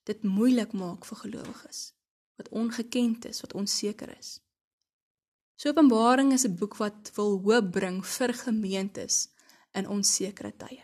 dit 0.03 0.23
moeilik 0.23 0.73
maak 0.73 1.05
vir 1.05 1.17
gelowiges, 1.17 1.93
wat 2.35 2.49
ongekend 2.49 3.25
is, 3.25 3.41
wat 3.41 3.53
onseker 3.53 4.17
is. 4.17 4.39
So 5.55 5.69
Openbaring 5.69 6.33
is 6.33 6.45
'n 6.45 6.55
boek 6.55 6.75
wat 6.77 7.11
wil 7.15 7.39
hoop 7.41 7.71
bring 7.71 8.05
vir 8.05 8.33
gemeentes 8.33 9.29
in 9.71 9.87
onsekere 9.87 10.53
tye. 10.57 10.83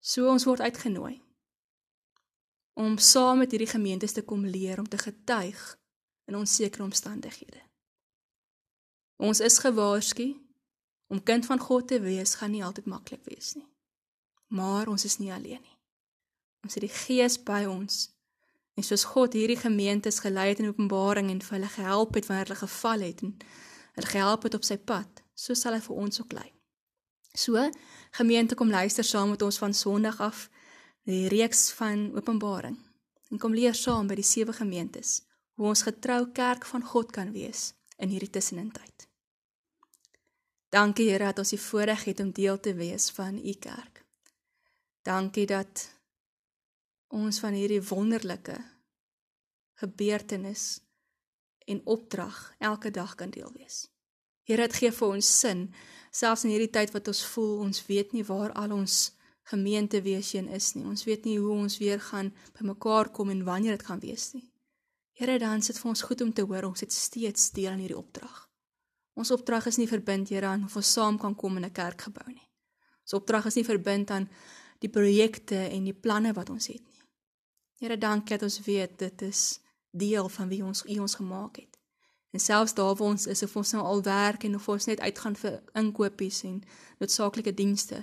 So 0.00 0.28
ons 0.28 0.44
word 0.44 0.60
uitgenooi 0.60 1.22
om 2.72 2.98
saam 2.98 3.38
met 3.38 3.50
hierdie 3.50 3.72
gemeentes 3.72 4.12
te 4.12 4.22
kom 4.22 4.44
leer 4.44 4.78
om 4.78 4.88
te 4.88 4.98
getuig 4.98 5.78
in 6.24 6.36
onsekere 6.36 6.82
omstandighede. 6.82 7.62
Ons 9.16 9.40
is 9.40 9.58
gewaarsku 9.58 10.26
om 11.06 11.22
kind 11.22 11.46
van 11.46 11.58
God 11.58 11.88
te 11.88 12.00
wees 12.00 12.34
gaan 12.34 12.50
nie 12.50 12.64
altyd 12.64 12.86
maklik 12.86 13.24
wees 13.24 13.54
nie. 13.54 13.68
Maar 14.46 14.88
ons 14.88 15.04
is 15.04 15.18
nie 15.18 15.32
alleen 15.32 15.62
nie. 15.62 15.75
Ons 16.66 16.74
het 16.74 16.82
die 16.82 16.90
Gees 16.90 17.36
by 17.46 17.60
ons. 17.70 18.08
En 18.74 18.82
soos 18.82 19.04
God 19.06 19.36
hierdie 19.38 19.58
gemeentes 19.60 20.18
gelei 20.24 20.48
het 20.48 20.58
in 20.58 20.72
Openbaring 20.72 21.30
en 21.30 21.38
vir 21.44 21.54
hulle 21.60 21.68
gehelp 21.70 22.18
het 22.18 22.26
wanneer 22.26 22.50
hulle 22.50 22.58
geval 22.58 23.04
het 23.06 23.22
en 23.22 23.36
hulle 23.94 24.10
gehelp 24.10 24.48
het 24.48 24.56
op 24.58 24.66
sy 24.66 24.76
pad, 24.76 25.22
so 25.38 25.54
sal 25.54 25.76
hy 25.78 25.80
vir 25.84 26.02
ons 26.02 26.20
ook 26.24 26.34
lei. 26.34 26.48
So, 27.38 27.62
gemeente 28.18 28.58
kom 28.58 28.74
luister 28.74 29.06
saam 29.06 29.30
met 29.36 29.46
ons 29.46 29.60
van 29.62 29.78
Sondag 29.78 30.18
af 30.26 30.48
die 31.06 31.28
reeks 31.30 31.70
van 31.78 32.10
Openbaring. 32.18 32.76
En 33.30 33.38
kom 33.38 33.54
leer 33.54 33.78
saam 33.78 34.10
by 34.10 34.18
die 34.18 34.26
sewe 34.26 34.52
gemeentes 34.56 35.20
hoe 35.54 35.70
ons 35.70 35.86
getrou 35.86 36.24
kerk 36.34 36.66
van 36.66 36.82
God 36.82 37.14
kan 37.14 37.30
wees 37.32 37.76
in 38.02 38.10
hierdie 38.10 38.32
tussenintyd. 38.34 39.06
Dankie 40.74 41.12
Here 41.12 41.30
dat 41.30 41.44
ons 41.46 41.54
die 41.54 41.62
voorreg 41.62 42.08
het 42.10 42.20
om 42.20 42.34
deel 42.34 42.58
te 42.60 42.74
wees 42.74 43.12
van 43.14 43.38
u 43.38 43.54
kerk. 43.54 44.02
Dankie 45.06 45.46
dat 45.46 45.94
ons 47.08 47.38
van 47.40 47.54
hierdie 47.54 47.82
wonderlike 47.82 48.56
gebeurtenis 49.80 50.80
en 51.66 51.82
opdrag 51.84 52.54
elke 52.58 52.90
dag 52.90 53.14
kan 53.14 53.30
deel 53.30 53.52
wees. 53.54 53.86
Here, 54.46 54.62
dit 54.62 54.78
gee 54.78 54.92
vir 54.94 55.08
ons 55.08 55.28
sin, 55.40 55.66
selfs 56.14 56.44
in 56.46 56.52
hierdie 56.54 56.70
tyd 56.70 56.92
wat 56.94 57.08
ons 57.10 57.24
voel 57.34 57.66
ons 57.66 57.82
weet 57.88 58.12
nie 58.14 58.24
waar 58.24 58.52
al 58.54 58.72
ons 58.72 59.16
gemeente 59.50 60.00
weesheen 60.02 60.48
is 60.48 60.72
nie. 60.74 60.84
Ons 60.86 61.04
weet 61.06 61.26
nie 61.26 61.38
hoe 61.38 61.54
ons 61.54 61.78
weer 61.78 62.00
gaan 62.02 62.32
bymekaar 62.58 63.10
kom 63.14 63.30
en 63.30 63.44
wanneer 63.46 63.76
dit 63.76 63.86
gaan 63.86 64.02
wees 64.02 64.32
nie. 64.34 64.46
Here, 65.16 65.38
dan 65.40 65.62
sit 65.62 65.78
vir 65.80 65.90
ons 65.90 66.02
goed 66.06 66.20
om 66.20 66.32
te 66.32 66.44
hoor 66.44 66.68
ons 66.68 66.82
het 66.84 66.92
steeds 66.92 67.50
deel 67.56 67.72
aan 67.72 67.82
hierdie 67.82 67.98
opdrag. 67.98 68.42
Ons 69.16 69.32
opdrag 69.32 69.66
is 69.70 69.78
nie 69.80 69.88
verbind 69.88 70.28
Here 70.28 70.46
aan 70.46 70.66
of 70.66 70.76
ons 70.76 70.92
saam 70.92 71.18
kan 71.18 71.34
kom 71.34 71.56
in 71.56 71.64
'n 71.64 71.72
kerk 71.72 72.02
gebou 72.08 72.28
nie. 72.28 72.48
Ons 73.02 73.14
opdrag 73.14 73.46
is 73.46 73.54
nie 73.54 73.64
verbind 73.64 74.10
aan 74.10 74.28
die 74.78 74.90
projekte 74.90 75.56
en 75.56 75.84
die 75.84 75.94
planne 75.94 76.32
wat 76.32 76.50
ons 76.50 76.66
het 76.66 76.82
nie. 76.82 76.95
Here, 77.76 77.98
dankie 77.98 78.38
dat 78.38 78.42
ons 78.42 78.60
weet 78.64 78.98
dit 78.98 79.22
is 79.22 79.60
deel 79.90 80.28
van 80.28 80.48
wie 80.48 80.64
ons 80.64 80.84
U 80.84 80.98
ons 80.98 81.14
gemaak 81.14 81.56
het. 81.56 81.78
En 82.32 82.40
selfs 82.40 82.74
daar 82.74 82.94
waar 82.96 83.08
ons 83.08 83.26
is 83.26 83.42
of 83.42 83.56
ons 83.56 83.72
nou 83.72 83.84
al 83.84 84.02
werk 84.02 84.44
en 84.44 84.54
of 84.54 84.68
ons 84.68 84.84
net 84.84 85.00
uitgaan 85.00 85.36
vir 85.36 85.62
inkopies 85.72 86.42
en 86.42 86.62
noodsaaklike 86.98 87.54
dienste. 87.54 87.96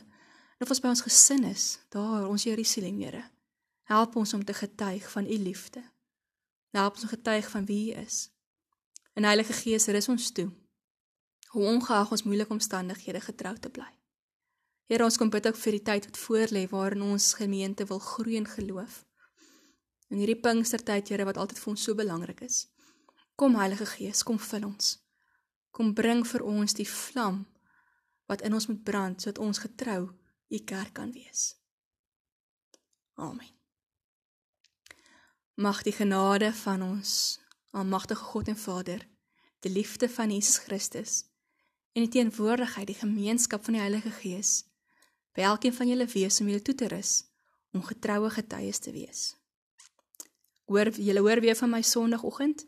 En 0.57 0.65
of 0.65 0.69
ons 0.69 0.81
by 0.81 0.91
ons 0.93 1.01
gesin 1.01 1.43
is, 1.49 1.79
daar 1.89 2.27
ons 2.27 2.43
Jerusalem, 2.43 2.99
Here. 3.01 3.23
Help 3.83 4.15
ons 4.15 4.33
om 4.33 4.45
te 4.45 4.53
getuig 4.53 5.11
van 5.11 5.25
u 5.25 5.37
liefde. 5.37 5.81
Help 6.69 6.93
ons 6.93 7.03
om 7.03 7.09
getuig 7.09 7.49
van 7.49 7.65
wie 7.65 7.95
u 7.95 7.97
is. 7.99 8.29
En 9.13 9.23
Heilige 9.23 9.53
Gees, 9.53 9.85
rus 9.85 10.09
ons 10.09 10.31
toe. 10.31 10.51
Hoe 11.47 11.65
ongeag 11.65 12.11
ons 12.11 12.23
moeilike 12.23 12.53
omstandighede 12.53 13.21
getrou 13.21 13.57
te 13.59 13.69
bly. 13.69 13.89
Here, 14.85 15.03
ons 15.03 15.17
kom 15.17 15.29
bid 15.29 15.47
ook 15.47 15.57
vir 15.57 15.77
die 15.77 15.81
tyd 15.81 16.05
wat 16.09 16.17
voorlê 16.17 16.63
waarin 16.69 17.01
ons 17.01 17.33
gemeente 17.33 17.85
wil 17.85 17.99
groei 17.99 18.35
in 18.35 18.47
geloof. 18.47 19.03
In 20.13 20.19
hierdie 20.21 20.37
Pinkstertyd, 20.37 21.09
Here, 21.09 21.25
wat 21.25 21.39
altyd 21.41 21.57
vir 21.57 21.71
ons 21.71 21.83
so 21.87 21.97
belangrik 21.97 22.43
is. 22.45 22.67
Kom 23.33 23.55
Heilige 23.57 23.87
Gees, 23.89 24.21
kom 24.21 24.37
vul 24.37 24.67
ons. 24.67 24.99
Kom 25.73 25.95
bring 25.97 26.21
vir 26.29 26.45
ons 26.45 26.77
die 26.77 26.85
vlam 26.85 27.39
wat 28.29 28.45
in 28.45 28.53
ons 28.53 28.69
moet 28.69 28.83
brand 28.85 29.17
sodat 29.17 29.41
ons 29.41 29.63
getrou 29.63 30.03
u 30.53 30.59
kerk 30.69 30.93
kan 31.01 31.09
wees. 31.17 31.55
Amen. 33.17 33.49
Mag 35.57 35.81
die 35.81 35.97
genade 35.97 36.53
van 36.61 36.85
ons 36.85 37.17
almagtige 37.73 38.29
God 38.29 38.53
en 38.53 38.57
Vader, 38.57 39.01
die 39.65 39.73
liefde 39.73 40.09
van 40.09 40.29
Jesus 40.29 40.61
Christus 40.61 41.19
en 41.97 42.05
die 42.05 42.13
teenwoordigheid, 42.21 42.87
die 42.87 43.01
gemeenskap 43.01 43.65
van 43.65 43.79
die 43.79 43.85
Heilige 43.85 44.13
Gees 44.21 44.59
by 45.33 45.49
elkeen 45.49 45.73
van 45.73 45.89
julle 45.89 46.05
wees 46.13 46.41
om 46.41 46.53
julle 46.53 46.61
toe 46.61 46.77
te 46.77 46.93
rus 46.93 47.23
om 47.73 47.81
getroue 47.81 48.29
getuies 48.29 48.77
te 48.77 48.93
wees. 48.93 49.31
Hoor 50.71 50.91
julle 50.95 51.19
hoor 51.19 51.41
weer 51.41 51.55
van 51.55 51.69
my 51.69 51.81
Sondagoggend. 51.81 52.65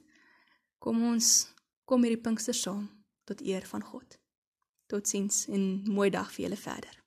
Kom 0.79 1.03
ons 1.13 1.47
kom 1.85 2.03
hierdie 2.03 2.21
Pinkster 2.21 2.57
saam 2.57 2.89
tot 3.23 3.41
eer 3.41 3.65
van 3.69 3.83
God. 3.83 4.19
Totsiens 4.91 5.45
en 5.47 5.83
mooi 5.89 6.09
dag 6.09 6.29
vir 6.33 6.47
julle 6.47 6.59
verder. 6.59 7.04